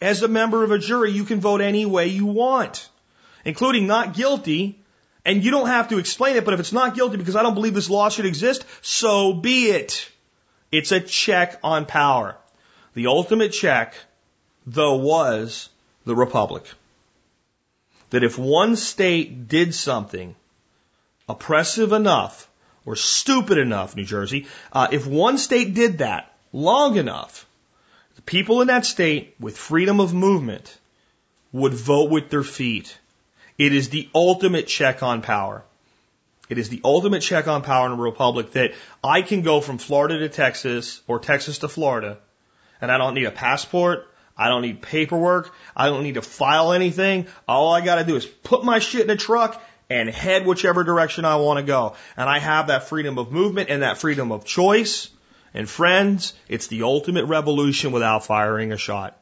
[0.02, 2.90] As a member of a jury, you can vote any way you want,
[3.46, 4.78] including not guilty
[5.28, 7.52] and you don't have to explain it, but if it's not guilty because I don't
[7.52, 10.10] believe this law should exist, so be it.
[10.72, 12.34] It's a check on power.
[12.94, 13.94] The ultimate check,
[14.66, 15.68] though, was
[16.06, 16.64] the Republic.
[18.08, 20.34] That if one state did something
[21.28, 22.48] oppressive enough
[22.86, 27.44] or stupid enough, New Jersey, uh, if one state did that long enough,
[28.16, 30.78] the people in that state with freedom of movement
[31.52, 32.96] would vote with their feet
[33.58, 35.64] it is the ultimate check on power.
[36.48, 38.72] It is the ultimate check on power in a republic that
[39.04, 42.18] I can go from Florida to Texas or Texas to Florida
[42.80, 44.08] and I don't need a passport.
[44.36, 45.52] I don't need paperwork.
[45.76, 47.26] I don't need to file anything.
[47.48, 50.84] All I got to do is put my shit in a truck and head whichever
[50.84, 51.96] direction I want to go.
[52.16, 55.10] And I have that freedom of movement and that freedom of choice.
[55.54, 59.20] And friends, it's the ultimate revolution without firing a shot.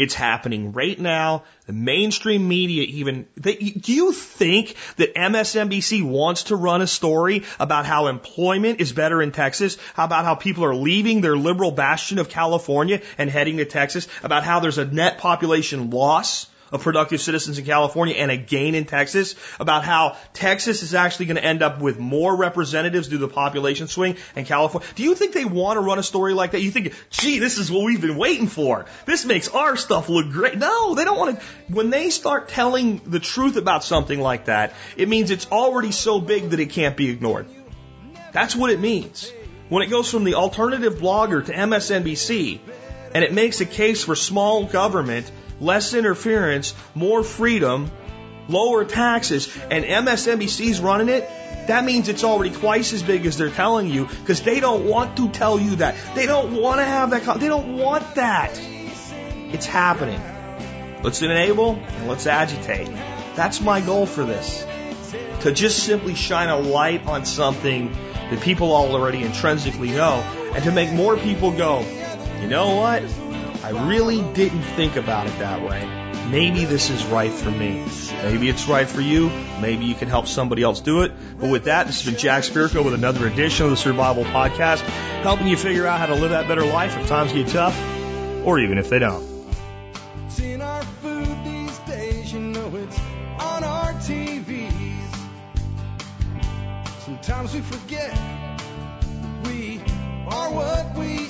[0.00, 1.42] It's happening right now.
[1.66, 7.42] The mainstream media even, they, do you think that MSNBC wants to run a story
[7.58, 9.76] about how employment is better in Texas?
[9.92, 14.08] How about how people are leaving their liberal bastion of California and heading to Texas?
[14.22, 16.46] About how there's a net population loss?
[16.72, 21.26] Of productive citizens in California and a gain in Texas about how Texas is actually
[21.26, 24.88] going to end up with more representatives due to the population swing and California.
[24.94, 26.60] Do you think they want to run a story like that?
[26.60, 28.86] You think, gee, this is what we've been waiting for.
[29.06, 30.58] This makes our stuff look great.
[30.58, 31.46] No, they don't want to.
[31.68, 36.20] When they start telling the truth about something like that, it means it's already so
[36.20, 37.46] big that it can't be ignored.
[38.32, 39.32] That's what it means.
[39.68, 42.60] When it goes from the alternative blogger to MSNBC,
[43.14, 45.30] and it makes a case for small government
[45.60, 47.90] less interference, more freedom,
[48.48, 51.28] lower taxes, and MSNBC's running it,
[51.68, 55.16] that means it's already twice as big as they're telling you because they don't want
[55.18, 55.94] to tell you that.
[56.14, 57.38] They don't want to have that.
[57.38, 58.58] They don't want that.
[59.52, 60.20] It's happening.
[61.02, 62.88] Let's enable and let's agitate.
[63.36, 64.66] That's my goal for this.
[65.42, 70.20] To just simply shine a light on something that people already intrinsically know
[70.54, 71.80] and to make more people go,
[72.40, 73.02] you know what?
[73.70, 75.86] I really didn't think about it that way.
[76.28, 77.86] Maybe this is right for me.
[78.24, 79.30] Maybe it's right for you.
[79.60, 81.12] Maybe you can help somebody else do it.
[81.38, 84.80] But with that, this has been Jack Spirko with another edition of the Survival Podcast,
[85.22, 87.80] helping you figure out how to live that better life if times get tough,
[88.44, 89.24] or even if they don't.
[90.26, 92.98] It's in our food these days, you know it's
[93.38, 95.28] on our TVs.
[97.04, 98.18] Sometimes we forget
[99.44, 99.80] we
[100.26, 101.29] are what we.